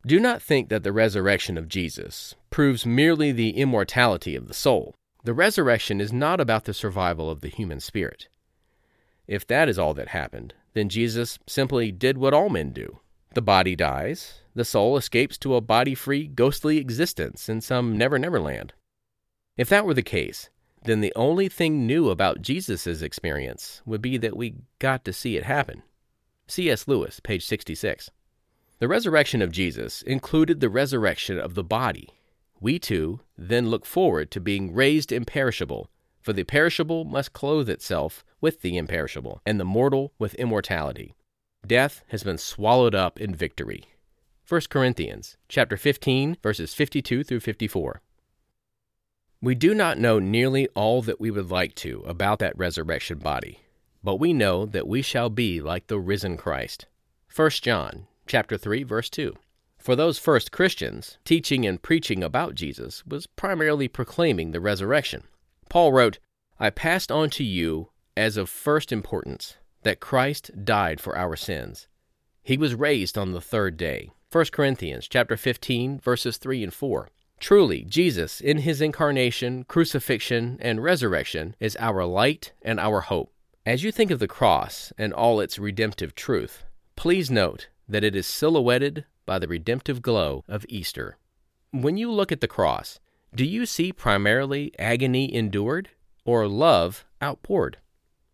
Do 0.05 0.19
not 0.19 0.41
think 0.41 0.69
that 0.69 0.83
the 0.83 0.91
resurrection 0.91 1.57
of 1.57 1.67
Jesus 1.67 2.35
proves 2.49 2.85
merely 2.85 3.31
the 3.31 3.51
immortality 3.51 4.35
of 4.35 4.47
the 4.47 4.53
soul. 4.53 4.95
The 5.23 5.33
resurrection 5.33 6.01
is 6.01 6.11
not 6.11 6.39
about 6.39 6.65
the 6.65 6.73
survival 6.73 7.29
of 7.29 7.41
the 7.41 7.49
human 7.49 7.79
spirit. 7.79 8.27
If 9.27 9.45
that 9.47 9.69
is 9.69 9.77
all 9.77 9.93
that 9.93 10.07
happened, 10.07 10.55
then 10.73 10.89
Jesus 10.89 11.37
simply 11.47 11.91
did 11.91 12.17
what 12.17 12.33
all 12.33 12.49
men 12.49 12.71
do. 12.71 12.99
The 13.33 13.41
body 13.41 13.75
dies, 13.75 14.41
the 14.55 14.65
soul 14.65 14.97
escapes 14.97 15.37
to 15.39 15.55
a 15.55 15.61
body 15.61 15.93
free, 15.93 16.27
ghostly 16.27 16.77
existence 16.77 17.47
in 17.47 17.61
some 17.61 17.97
never 17.97 18.17
never 18.17 18.39
land. 18.39 18.73
If 19.55 19.69
that 19.69 19.85
were 19.85 19.93
the 19.93 20.01
case, 20.01 20.49
then 20.83 21.01
the 21.01 21.13
only 21.15 21.47
thing 21.47 21.85
new 21.85 22.09
about 22.09 22.41
Jesus' 22.41 23.03
experience 23.03 23.83
would 23.85 24.01
be 24.01 24.17
that 24.17 24.35
we 24.35 24.55
got 24.79 25.05
to 25.05 25.13
see 25.13 25.37
it 25.37 25.43
happen. 25.43 25.83
C.S. 26.47 26.87
Lewis, 26.87 27.19
page 27.19 27.45
66. 27.45 28.09
The 28.81 28.87
resurrection 28.87 29.43
of 29.43 29.51
Jesus 29.51 30.01
included 30.01 30.59
the 30.59 30.67
resurrection 30.67 31.39
of 31.39 31.53
the 31.53 31.63
body. 31.63 32.09
We 32.59 32.79
too 32.79 33.19
then 33.37 33.69
look 33.69 33.85
forward 33.85 34.31
to 34.31 34.39
being 34.39 34.73
raised 34.73 35.11
imperishable, 35.11 35.87
for 36.19 36.33
the 36.33 36.43
perishable 36.43 37.05
must 37.05 37.31
clothe 37.31 37.69
itself 37.69 38.25
with 38.41 38.63
the 38.63 38.77
imperishable, 38.77 39.39
and 39.45 39.59
the 39.59 39.65
mortal 39.65 40.13
with 40.17 40.33
immortality. 40.33 41.13
Death 41.63 42.03
has 42.07 42.23
been 42.23 42.39
swallowed 42.39 42.95
up 42.95 43.21
in 43.21 43.35
victory. 43.35 43.83
1 44.49 44.61
Corinthians 44.71 45.37
chapter 45.47 45.77
15 45.77 46.37
verses 46.41 46.73
52 46.73 47.23
through 47.23 47.39
54. 47.39 48.01
We 49.43 49.53
do 49.53 49.75
not 49.75 49.99
know 49.99 50.17
nearly 50.17 50.67
all 50.69 51.03
that 51.03 51.21
we 51.21 51.29
would 51.29 51.51
like 51.51 51.75
to 51.75 51.99
about 52.07 52.39
that 52.39 52.57
resurrection 52.57 53.19
body, 53.19 53.59
but 54.03 54.15
we 54.15 54.33
know 54.33 54.65
that 54.65 54.87
we 54.87 55.03
shall 55.03 55.29
be 55.29 55.61
like 55.61 55.85
the 55.85 55.99
risen 55.99 56.35
Christ. 56.35 56.87
1 57.35 57.51
John 57.61 58.07
chapter 58.31 58.57
3 58.57 58.83
verse 58.83 59.09
2. 59.09 59.35
For 59.77 59.93
those 59.93 60.17
first 60.17 60.53
Christians, 60.53 61.17
teaching 61.25 61.65
and 61.65 61.81
preaching 61.81 62.23
about 62.23 62.55
Jesus 62.55 63.05
was 63.05 63.27
primarily 63.27 63.89
proclaiming 63.89 64.51
the 64.51 64.61
resurrection. 64.61 65.23
Paul 65.67 65.91
wrote, 65.91 66.17
I 66.57 66.69
passed 66.69 67.11
on 67.11 67.29
to 67.31 67.43
you 67.43 67.89
as 68.15 68.37
of 68.37 68.49
first 68.49 68.93
importance 68.93 69.57
that 69.83 69.99
Christ 69.99 70.49
died 70.63 71.01
for 71.01 71.17
our 71.17 71.35
sins. 71.35 71.89
He 72.41 72.55
was 72.55 72.73
raised 72.73 73.17
on 73.17 73.33
the 73.33 73.41
third 73.41 73.75
day. 73.75 74.11
1 74.31 74.45
Corinthians 74.53 75.09
chapter 75.09 75.35
15 75.35 75.99
verses 75.99 76.37
3 76.37 76.63
and 76.63 76.73
4. 76.73 77.09
Truly, 77.41 77.83
Jesus 77.83 78.39
in 78.39 78.59
his 78.59 78.79
incarnation, 78.79 79.65
crucifixion, 79.65 80.57
and 80.61 80.81
resurrection 80.81 81.53
is 81.59 81.75
our 81.81 82.05
light 82.05 82.53
and 82.61 82.79
our 82.79 83.01
hope. 83.01 83.33
As 83.65 83.83
you 83.83 83.91
think 83.91 84.09
of 84.09 84.19
the 84.19 84.27
cross 84.29 84.93
and 84.97 85.11
all 85.11 85.41
its 85.41 85.59
redemptive 85.59 86.15
truth, 86.15 86.63
please 86.95 87.29
note 87.29 87.67
that 87.91 88.03
it 88.03 88.15
is 88.15 88.25
silhouetted 88.25 89.05
by 89.25 89.37
the 89.37 89.47
redemptive 89.47 90.01
glow 90.01 90.43
of 90.47 90.65
Easter. 90.69 91.17
When 91.71 91.97
you 91.97 92.11
look 92.11 92.31
at 92.31 92.41
the 92.41 92.47
cross, 92.47 92.99
do 93.35 93.45
you 93.45 93.65
see 93.65 93.93
primarily 93.93 94.73
agony 94.79 95.33
endured 95.33 95.89
or 96.25 96.47
love 96.47 97.05
outpoured? 97.21 97.77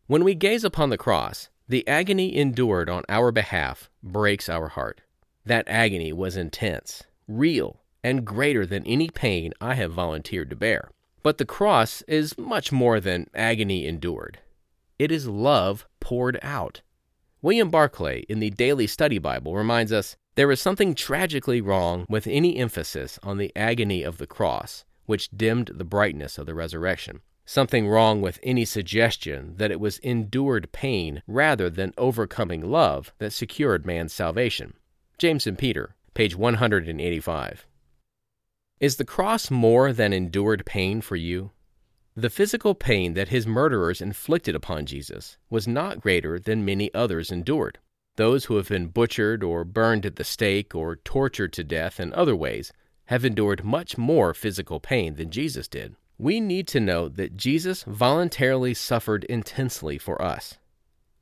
When 0.05 0.23
we 0.23 0.35
gaze 0.35 0.63
upon 0.63 0.89
the 0.89 0.97
cross, 0.97 1.49
the 1.67 1.87
agony 1.87 2.35
endured 2.35 2.89
on 2.89 3.03
our 3.09 3.31
behalf 3.31 3.89
breaks 4.01 4.47
our 4.47 4.69
heart. 4.69 5.01
That 5.45 5.67
agony 5.67 6.13
was 6.13 6.37
intense, 6.37 7.03
real, 7.27 7.81
and 8.03 8.25
greater 8.25 8.65
than 8.65 8.85
any 8.85 9.09
pain 9.09 9.53
I 9.59 9.73
have 9.73 9.91
volunteered 9.91 10.49
to 10.51 10.55
bear. 10.55 10.91
But 11.23 11.39
the 11.39 11.45
cross 11.45 12.03
is 12.03 12.37
much 12.37 12.71
more 12.71 12.99
than 12.99 13.29
agony 13.33 13.85
endured. 13.85 14.39
It 14.97 15.11
is 15.11 15.27
love 15.27 15.85
poured 15.99 16.39
out. 16.41 16.81
William 17.43 17.69
Barclay 17.69 18.21
in 18.21 18.39
the 18.39 18.49
Daily 18.49 18.87
Study 18.87 19.19
Bible 19.19 19.55
reminds 19.55 19.91
us 19.91 20.17
there 20.33 20.51
is 20.51 20.59
something 20.59 20.95
tragically 20.95 21.61
wrong 21.61 22.07
with 22.09 22.25
any 22.25 22.57
emphasis 22.57 23.19
on 23.21 23.37
the 23.37 23.51
agony 23.55 24.01
of 24.01 24.17
the 24.17 24.25
cross, 24.25 24.85
which 25.05 25.29
dimmed 25.29 25.69
the 25.75 25.83
brightness 25.83 26.39
of 26.39 26.47
the 26.47 26.55
resurrection. 26.55 27.21
Something 27.45 27.87
wrong 27.87 28.21
with 28.21 28.39
any 28.41 28.65
suggestion 28.65 29.53
that 29.57 29.69
it 29.69 29.79
was 29.79 29.99
endured 29.99 30.71
pain 30.71 31.21
rather 31.27 31.69
than 31.69 31.93
overcoming 31.95 32.71
love 32.71 33.13
that 33.19 33.33
secured 33.33 33.85
man's 33.85 34.13
salvation. 34.13 34.73
James 35.19 35.45
and 35.45 35.59
Peter, 35.59 35.95
page 36.15 36.35
185. 36.35 37.67
Is 38.79 38.95
the 38.95 39.05
cross 39.05 39.51
more 39.51 39.93
than 39.93 40.11
endured 40.11 40.65
pain 40.65 41.01
for 41.01 41.15
you? 41.15 41.51
The 42.19 42.31
physical 42.31 42.73
pain 42.73 43.13
that 43.13 43.27
his 43.27 43.45
murderers 43.45 44.01
inflicted 44.01 44.55
upon 44.55 44.87
Jesus 44.87 45.37
was 45.51 45.67
not 45.67 46.01
greater 46.01 46.39
than 46.39 46.65
many 46.65 46.91
others 46.95 47.31
endured. 47.31 47.77
Those 48.15 48.45
who 48.45 48.55
have 48.55 48.69
been 48.69 48.87
butchered 48.87 49.43
or 49.43 49.63
burned 49.63 50.03
at 50.03 50.15
the 50.15 50.23
stake 50.23 50.73
or 50.73 50.95
tortured 50.95 51.53
to 51.53 51.63
death 51.63 51.99
in 51.99 52.11
other 52.13 52.35
ways 52.35 52.73
have 53.05 53.23
endured 53.23 53.63
much 53.63 53.99
more 53.99 54.33
physical 54.33 54.79
pain 54.79 55.13
than 55.13 55.29
Jesus 55.29 55.67
did. 55.67 55.95
We 56.17 56.39
need 56.39 56.67
to 56.69 56.79
know 56.79 57.07
that 57.07 57.37
Jesus 57.37 57.83
voluntarily 57.83 58.73
suffered 58.73 59.23
intensely 59.25 59.99
for 59.99 60.19
us. 60.19 60.57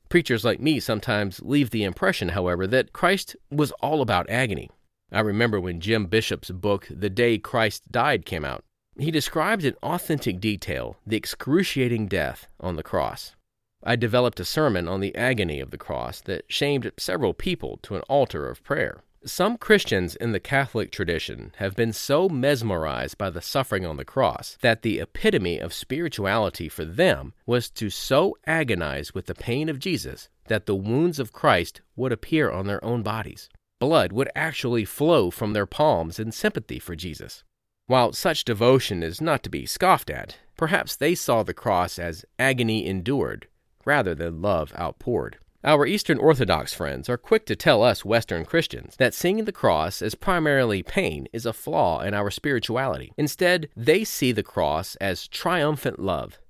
Preachers 0.08 0.46
like 0.46 0.60
me 0.60 0.80
sometimes 0.80 1.42
leave 1.42 1.72
the 1.72 1.84
impression, 1.84 2.30
however, 2.30 2.66
that 2.68 2.94
Christ 2.94 3.36
was 3.50 3.70
all 3.82 4.00
about 4.00 4.30
agony. 4.30 4.70
I 5.12 5.20
remember 5.20 5.60
when 5.60 5.78
Jim 5.80 6.06
Bishop's 6.06 6.50
book, 6.50 6.88
The 6.88 7.10
Day 7.10 7.36
Christ 7.36 7.92
Died, 7.92 8.24
came 8.24 8.46
out. 8.46 8.64
He 8.98 9.10
described 9.10 9.64
in 9.64 9.74
authentic 9.82 10.40
detail 10.40 10.96
the 11.06 11.16
excruciating 11.16 12.06
death 12.08 12.48
on 12.58 12.76
the 12.76 12.82
cross. 12.82 13.34
I 13.82 13.94
developed 13.94 14.40
a 14.40 14.44
sermon 14.44 14.88
on 14.88 15.00
the 15.00 15.14
agony 15.14 15.60
of 15.60 15.70
the 15.70 15.78
cross 15.78 16.20
that 16.22 16.44
shamed 16.48 16.90
several 16.96 17.34
people 17.34 17.78
to 17.82 17.96
an 17.96 18.02
altar 18.08 18.48
of 18.48 18.64
prayer. 18.64 19.02
Some 19.24 19.58
Christians 19.58 20.16
in 20.16 20.32
the 20.32 20.40
Catholic 20.40 20.90
tradition 20.90 21.52
have 21.56 21.76
been 21.76 21.92
so 21.92 22.28
mesmerized 22.28 23.18
by 23.18 23.28
the 23.28 23.42
suffering 23.42 23.84
on 23.84 23.96
the 23.96 24.04
cross 24.04 24.56
that 24.62 24.82
the 24.82 25.00
epitome 25.00 25.58
of 25.58 25.74
spirituality 25.74 26.68
for 26.68 26.84
them 26.84 27.34
was 27.44 27.68
to 27.70 27.90
so 27.90 28.36
agonize 28.46 29.14
with 29.14 29.26
the 29.26 29.34
pain 29.34 29.68
of 29.68 29.78
Jesus 29.78 30.28
that 30.46 30.66
the 30.66 30.76
wounds 30.76 31.18
of 31.18 31.32
Christ 31.32 31.80
would 31.96 32.12
appear 32.12 32.50
on 32.50 32.66
their 32.66 32.82
own 32.84 33.02
bodies. 33.02 33.48
Blood 33.78 34.12
would 34.12 34.30
actually 34.34 34.84
flow 34.84 35.30
from 35.30 35.52
their 35.52 35.66
palms 35.66 36.18
in 36.18 36.32
sympathy 36.32 36.78
for 36.78 36.96
Jesus. 36.96 37.44
While 37.88 38.12
such 38.12 38.44
devotion 38.44 39.04
is 39.04 39.20
not 39.20 39.44
to 39.44 39.50
be 39.50 39.64
scoffed 39.64 40.10
at, 40.10 40.38
perhaps 40.56 40.96
they 40.96 41.14
saw 41.14 41.44
the 41.44 41.54
cross 41.54 42.00
as 42.00 42.24
agony 42.36 42.84
endured 42.84 43.46
rather 43.84 44.12
than 44.12 44.42
love 44.42 44.72
outpoured. 44.76 45.38
Our 45.62 45.86
Eastern 45.86 46.18
Orthodox 46.18 46.74
friends 46.74 47.08
are 47.08 47.16
quick 47.16 47.46
to 47.46 47.54
tell 47.54 47.84
us 47.84 48.04
Western 48.04 48.44
Christians 48.44 48.96
that 48.98 49.14
seeing 49.14 49.44
the 49.44 49.52
cross 49.52 50.02
as 50.02 50.16
primarily 50.16 50.82
pain 50.82 51.28
is 51.32 51.46
a 51.46 51.52
flaw 51.52 52.00
in 52.00 52.12
our 52.12 52.30
spirituality. 52.30 53.12
Instead, 53.16 53.68
they 53.76 54.02
see 54.02 54.32
the 54.32 54.42
cross 54.42 54.96
as 54.96 55.28
triumphant 55.28 56.00
love. 56.00 56.40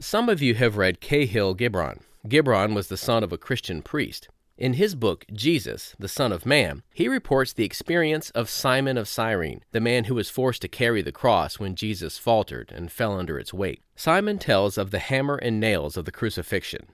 Some 0.00 0.28
of 0.28 0.42
you 0.42 0.54
have 0.56 0.76
read 0.76 1.00
Kahlil 1.00 1.56
Gibran. 1.56 2.00
Gibran 2.26 2.74
was 2.74 2.88
the 2.88 2.96
son 2.96 3.22
of 3.22 3.32
a 3.32 3.38
Christian 3.38 3.82
priest. 3.82 4.28
In 4.58 4.74
his 4.74 4.94
book, 4.94 5.24
Jesus, 5.32 5.96
the 5.98 6.08
Son 6.08 6.30
of 6.30 6.44
Man, 6.44 6.82
he 6.92 7.08
reports 7.08 7.52
the 7.52 7.64
experience 7.64 8.30
of 8.30 8.50
Simon 8.50 8.98
of 8.98 9.08
Cyrene, 9.08 9.62
the 9.72 9.80
man 9.80 10.04
who 10.04 10.14
was 10.14 10.28
forced 10.28 10.62
to 10.62 10.68
carry 10.68 11.00
the 11.00 11.10
cross 11.10 11.58
when 11.58 11.74
Jesus 11.74 12.18
faltered 12.18 12.70
and 12.70 12.92
fell 12.92 13.18
under 13.18 13.38
its 13.38 13.54
weight. 13.54 13.82
Simon 13.96 14.38
tells 14.38 14.76
of 14.76 14.90
the 14.90 14.98
hammer 14.98 15.36
and 15.36 15.58
nails 15.58 15.96
of 15.96 16.04
the 16.04 16.12
crucifixion. 16.12 16.86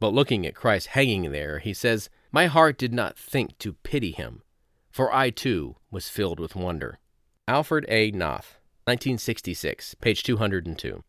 But 0.00 0.14
looking 0.14 0.46
at 0.46 0.54
Christ 0.54 0.88
hanging 0.88 1.30
there, 1.30 1.58
he 1.58 1.74
says, 1.74 2.08
My 2.32 2.46
heart 2.46 2.78
did 2.78 2.92
not 2.92 3.18
think 3.18 3.58
to 3.58 3.74
pity 3.74 4.12
him, 4.12 4.42
for 4.90 5.14
I 5.14 5.30
too 5.30 5.76
was 5.90 6.08
filled 6.08 6.40
with 6.40 6.56
wonder. 6.56 6.98
Alfred 7.46 7.84
A. 7.88 8.10
Knopf, 8.12 8.58
1966, 8.86 9.94
page 9.96 10.22
202. 10.22 11.04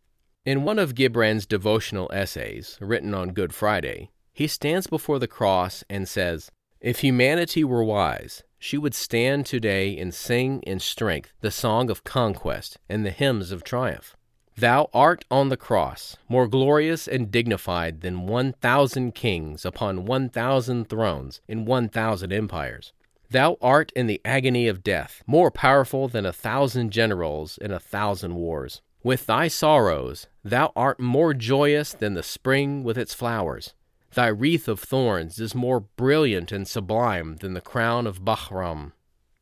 In 0.45 0.63
one 0.63 0.77
of 0.77 0.93
Gibran's 0.93 1.45
devotional 1.45 2.11
essays, 2.13 2.77
written 2.79 3.13
on 3.13 3.29
Good 3.29 3.53
Friday, 3.53 4.11
he 4.35 4.47
stands 4.47 4.85
before 4.85 5.17
the 5.17 5.29
cross 5.29 5.85
and 5.89 6.09
says, 6.09 6.51
If 6.81 6.99
humanity 6.99 7.63
were 7.63 7.85
wise, 7.85 8.43
she 8.59 8.77
would 8.77 8.93
stand 8.93 9.45
today 9.45 9.97
and 9.97 10.13
sing 10.13 10.61
in 10.63 10.79
strength 10.79 11.31
the 11.39 11.51
song 11.51 11.89
of 11.89 12.03
conquest 12.03 12.77
and 12.89 13.05
the 13.05 13.11
hymns 13.11 13.53
of 13.53 13.63
triumph. 13.63 14.17
Thou 14.57 14.89
art 14.93 15.23
on 15.31 15.47
the 15.47 15.57
cross, 15.57 16.17
more 16.27 16.49
glorious 16.49 17.07
and 17.07 17.31
dignified 17.31 18.01
than 18.01 18.27
one 18.27 18.51
thousand 18.51 19.15
kings 19.15 19.63
upon 19.63 20.05
one 20.05 20.27
thousand 20.27 20.89
thrones 20.89 21.39
in 21.47 21.63
one 21.63 21.87
thousand 21.87 22.33
empires. 22.33 22.91
Thou 23.29 23.57
art 23.61 23.93
in 23.95 24.07
the 24.07 24.21
agony 24.25 24.67
of 24.67 24.83
death, 24.83 25.23
more 25.25 25.49
powerful 25.49 26.09
than 26.09 26.25
a 26.25 26.33
thousand 26.33 26.91
generals 26.91 27.57
in 27.57 27.71
a 27.71 27.79
thousand 27.79 28.35
wars. 28.35 28.81
With 29.01 29.27
thy 29.27 29.47
sorrows, 29.47 30.27
thou 30.43 30.73
art 30.75 30.99
more 30.99 31.33
joyous 31.33 31.93
than 31.93 32.15
the 32.15 32.23
spring 32.23 32.83
with 32.83 32.97
its 32.97 33.13
flowers. 33.13 33.73
Thy 34.15 34.27
wreath 34.27 34.69
of 34.69 34.79
thorns 34.79 35.39
is 35.41 35.53
more 35.53 35.81
brilliant 35.81 36.53
and 36.53 36.65
sublime 36.65 37.35
than 37.41 37.53
the 37.53 37.59
crown 37.59 38.07
of 38.07 38.23
Bahram. 38.23 38.93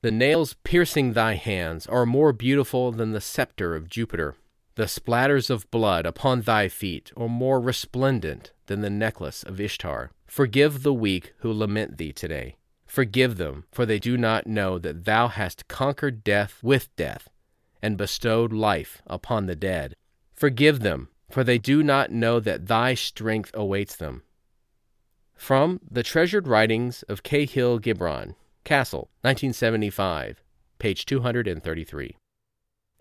The 0.01 0.09
nails 0.09 0.55
piercing 0.63 1.13
thy 1.13 1.35
hands 1.35 1.85
are 1.85 2.07
more 2.07 2.33
beautiful 2.33 2.91
than 2.91 3.11
the 3.11 3.21
scepter 3.21 3.75
of 3.75 3.87
Jupiter. 3.87 4.35
The 4.73 4.85
splatters 4.85 5.51
of 5.51 5.69
blood 5.69 6.07
upon 6.07 6.41
thy 6.41 6.69
feet 6.69 7.11
are 7.15 7.29
more 7.29 7.61
resplendent 7.61 8.51
than 8.65 8.81
the 8.81 8.89
necklace 8.89 9.43
of 9.43 9.61
Ishtar. 9.61 10.09
Forgive 10.25 10.81
the 10.81 10.91
weak 10.91 11.33
who 11.41 11.53
lament 11.53 11.99
thee 11.99 12.11
today. 12.11 12.55
Forgive 12.87 13.37
them, 13.37 13.65
for 13.71 13.85
they 13.85 13.99
do 13.99 14.17
not 14.17 14.47
know 14.47 14.79
that 14.79 15.05
thou 15.05 15.27
hast 15.27 15.67
conquered 15.67 16.23
death 16.23 16.57
with 16.63 16.93
death, 16.95 17.29
and 17.83 17.95
bestowed 17.95 18.51
life 18.51 19.03
upon 19.05 19.45
the 19.45 19.55
dead. 19.55 19.93
Forgive 20.33 20.79
them, 20.79 21.09
for 21.29 21.43
they 21.43 21.59
do 21.59 21.83
not 21.83 22.11
know 22.11 22.39
that 22.39 22.65
thy 22.65 22.95
strength 22.95 23.51
awaits 23.53 23.95
them. 23.95 24.23
From 25.35 25.79
the 25.89 26.03
Treasured 26.03 26.47
Writings 26.47 27.03
of 27.03 27.23
Kahlil 27.23 27.79
Gibran, 27.79 28.35
Castle, 28.63 29.09
1975, 29.21 30.41
page 30.79 31.05
233. 31.05 32.15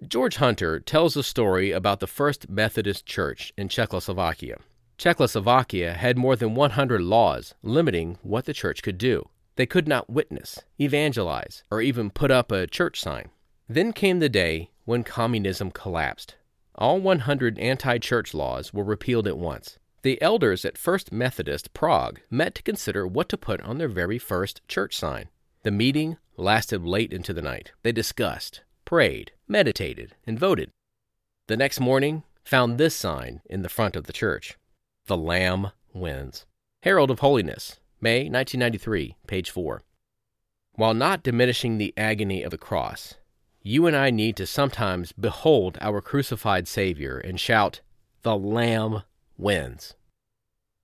George 0.06 0.36
Hunter 0.36 0.80
tells 0.80 1.16
a 1.16 1.22
story 1.22 1.70
about 1.70 2.00
the 2.00 2.08
First 2.08 2.48
Methodist 2.48 3.06
Church 3.06 3.52
in 3.56 3.68
Czechoslovakia. 3.68 4.56
Czechoslovakia 4.98 5.94
had 5.94 6.16
more 6.16 6.34
than 6.34 6.54
100 6.54 7.00
laws 7.00 7.54
limiting 7.62 8.18
what 8.22 8.44
the 8.44 8.52
church 8.52 8.82
could 8.82 8.98
do. 8.98 9.28
They 9.56 9.66
could 9.66 9.86
not 9.86 10.10
witness, 10.10 10.60
evangelize, 10.80 11.62
or 11.70 11.80
even 11.80 12.10
put 12.10 12.30
up 12.30 12.50
a 12.50 12.66
church 12.66 13.00
sign. 13.00 13.30
Then 13.68 13.92
came 13.92 14.18
the 14.18 14.28
day 14.28 14.70
when 14.84 15.04
communism 15.04 15.70
collapsed. 15.70 16.36
All 16.74 17.00
100 17.00 17.58
anti 17.58 17.98
church 17.98 18.34
laws 18.34 18.72
were 18.72 18.84
repealed 18.84 19.28
at 19.28 19.38
once. 19.38 19.78
The 20.02 20.20
elders 20.20 20.64
at 20.64 20.76
First 20.76 21.12
Methodist 21.12 21.72
Prague 21.74 22.20
met 22.28 22.56
to 22.56 22.62
consider 22.62 23.06
what 23.06 23.28
to 23.28 23.38
put 23.38 23.60
on 23.60 23.78
their 23.78 23.88
very 23.88 24.18
first 24.18 24.60
church 24.66 24.96
sign. 24.96 25.28
The 25.62 25.70
meeting 25.70 26.16
lasted 26.36 26.84
late 26.84 27.12
into 27.12 27.32
the 27.32 27.42
night. 27.42 27.70
They 27.84 27.92
discussed, 27.92 28.62
prayed, 28.84 29.30
meditated, 29.46 30.16
and 30.26 30.36
voted. 30.36 30.70
The 31.46 31.56
next 31.56 31.78
morning 31.78 32.24
found 32.42 32.78
this 32.78 32.96
sign 32.96 33.42
in 33.46 33.62
the 33.62 33.68
front 33.68 33.94
of 33.94 34.08
the 34.08 34.12
church 34.12 34.58
The 35.06 35.16
Lamb 35.16 35.70
wins. 35.92 36.46
Herald 36.82 37.12
of 37.12 37.20
Holiness, 37.20 37.78
May 38.00 38.28
1993, 38.28 39.14
page 39.28 39.50
4. 39.50 39.82
While 40.72 40.94
not 40.94 41.22
diminishing 41.22 41.78
the 41.78 41.94
agony 41.96 42.42
of 42.42 42.50
the 42.50 42.58
cross, 42.58 43.14
you 43.62 43.86
and 43.86 43.94
I 43.94 44.10
need 44.10 44.34
to 44.38 44.48
sometimes 44.48 45.12
behold 45.12 45.78
our 45.80 46.00
crucified 46.00 46.66
Savior 46.66 47.18
and 47.18 47.38
shout, 47.38 47.82
The 48.22 48.36
Lamb 48.36 49.02
wins. 49.36 49.94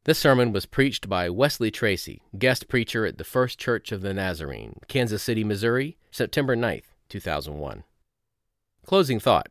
This 0.04 0.18
sermon 0.18 0.52
was 0.52 0.64
preached 0.64 1.08
by 1.08 1.28
Wesley 1.28 1.70
Tracy, 1.70 2.22
guest 2.38 2.68
preacher 2.68 3.04
at 3.04 3.18
the 3.18 3.24
First 3.24 3.58
Church 3.58 3.92
of 3.92 4.00
the 4.00 4.14
Nazarene, 4.14 4.80
Kansas 4.88 5.22
City, 5.22 5.44
Missouri, 5.44 5.98
September 6.10 6.56
9th, 6.56 6.84
2001. 7.08 7.84
Closing 8.86 9.20
thought 9.20 9.48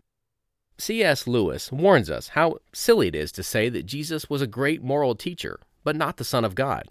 C.S. 0.79 1.27
Lewis 1.27 1.71
warns 1.71 2.09
us 2.09 2.29
how 2.29 2.57
silly 2.73 3.07
it 3.07 3.15
is 3.15 3.31
to 3.33 3.43
say 3.43 3.69
that 3.69 3.85
Jesus 3.85 4.29
was 4.29 4.41
a 4.41 4.47
great 4.47 4.83
moral 4.83 5.15
teacher, 5.15 5.59
but 5.83 5.95
not 5.95 6.17
the 6.17 6.23
Son 6.23 6.43
of 6.43 6.55
God. 6.55 6.89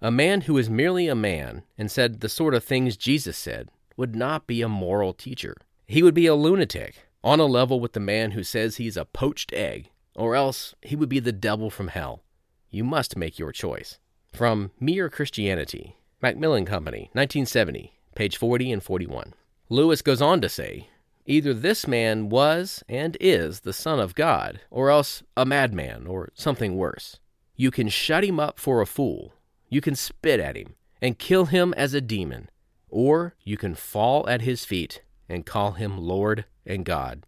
A 0.00 0.10
man 0.10 0.42
who 0.42 0.58
is 0.58 0.68
merely 0.68 1.08
a 1.08 1.14
man 1.14 1.62
and 1.78 1.90
said 1.90 2.20
the 2.20 2.28
sort 2.28 2.54
of 2.54 2.64
things 2.64 2.96
Jesus 2.96 3.36
said 3.36 3.70
would 3.96 4.14
not 4.14 4.46
be 4.46 4.60
a 4.60 4.68
moral 4.68 5.14
teacher. 5.14 5.56
He 5.86 6.02
would 6.02 6.14
be 6.14 6.26
a 6.26 6.34
lunatic, 6.34 7.06
on 7.22 7.40
a 7.40 7.46
level 7.46 7.80
with 7.80 7.94
the 7.94 8.00
man 8.00 8.32
who 8.32 8.42
says 8.42 8.76
he's 8.76 8.96
a 8.96 9.06
poached 9.06 9.52
egg, 9.52 9.90
or 10.14 10.34
else 10.34 10.74
he 10.82 10.96
would 10.96 11.08
be 11.08 11.20
the 11.20 11.32
devil 11.32 11.70
from 11.70 11.88
hell. 11.88 12.22
You 12.70 12.84
must 12.84 13.16
make 13.16 13.38
your 13.38 13.52
choice. 13.52 13.98
From 14.32 14.72
Mere 14.80 15.08
Christianity, 15.08 15.96
Macmillan 16.20 16.64
Company, 16.64 17.10
1970, 17.12 17.92
page 18.14 18.36
40 18.36 18.72
and 18.72 18.82
41. 18.82 19.34
Lewis 19.68 20.02
goes 20.02 20.20
on 20.20 20.40
to 20.40 20.48
say 20.48 20.88
either 21.26 21.54
this 21.54 21.86
man 21.86 22.28
was 22.28 22.82
and 22.88 23.16
is 23.20 23.60
the 23.60 23.72
Son 23.72 23.98
of 23.98 24.14
God, 24.14 24.60
or 24.70 24.90
else 24.90 25.22
a 25.36 25.46
madman, 25.46 26.06
or 26.06 26.30
something 26.34 26.76
worse. 26.76 27.18
You 27.56 27.70
can 27.70 27.88
shut 27.88 28.24
him 28.24 28.38
up 28.38 28.58
for 28.58 28.80
a 28.80 28.86
fool, 28.86 29.32
you 29.68 29.80
can 29.80 29.94
spit 29.94 30.40
at 30.40 30.56
him 30.56 30.74
and 31.00 31.18
kill 31.18 31.46
him 31.46 31.72
as 31.76 31.94
a 31.94 32.00
demon, 32.00 32.50
or 32.88 33.34
you 33.44 33.56
can 33.56 33.74
fall 33.74 34.28
at 34.28 34.42
his 34.42 34.64
feet 34.64 35.02
and 35.28 35.46
call 35.46 35.72
him 35.72 35.98
Lord 35.98 36.44
and 36.66 36.84
God. 36.84 37.24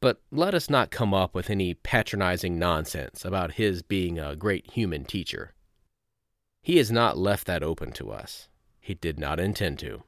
But 0.00 0.20
let 0.30 0.54
us 0.54 0.70
not 0.70 0.90
come 0.90 1.12
up 1.12 1.34
with 1.34 1.50
any 1.50 1.74
patronizing 1.74 2.58
nonsense 2.58 3.24
about 3.24 3.52
his 3.52 3.82
being 3.82 4.18
a 4.18 4.34
great 4.34 4.70
human 4.72 5.04
teacher. 5.04 5.52
He 6.62 6.78
has 6.78 6.90
not 6.90 7.18
left 7.18 7.46
that 7.46 7.62
open 7.62 7.92
to 7.92 8.10
us. 8.10 8.48
He 8.80 8.94
did 8.94 9.18
not 9.18 9.38
intend 9.38 9.78
to. 9.80 10.02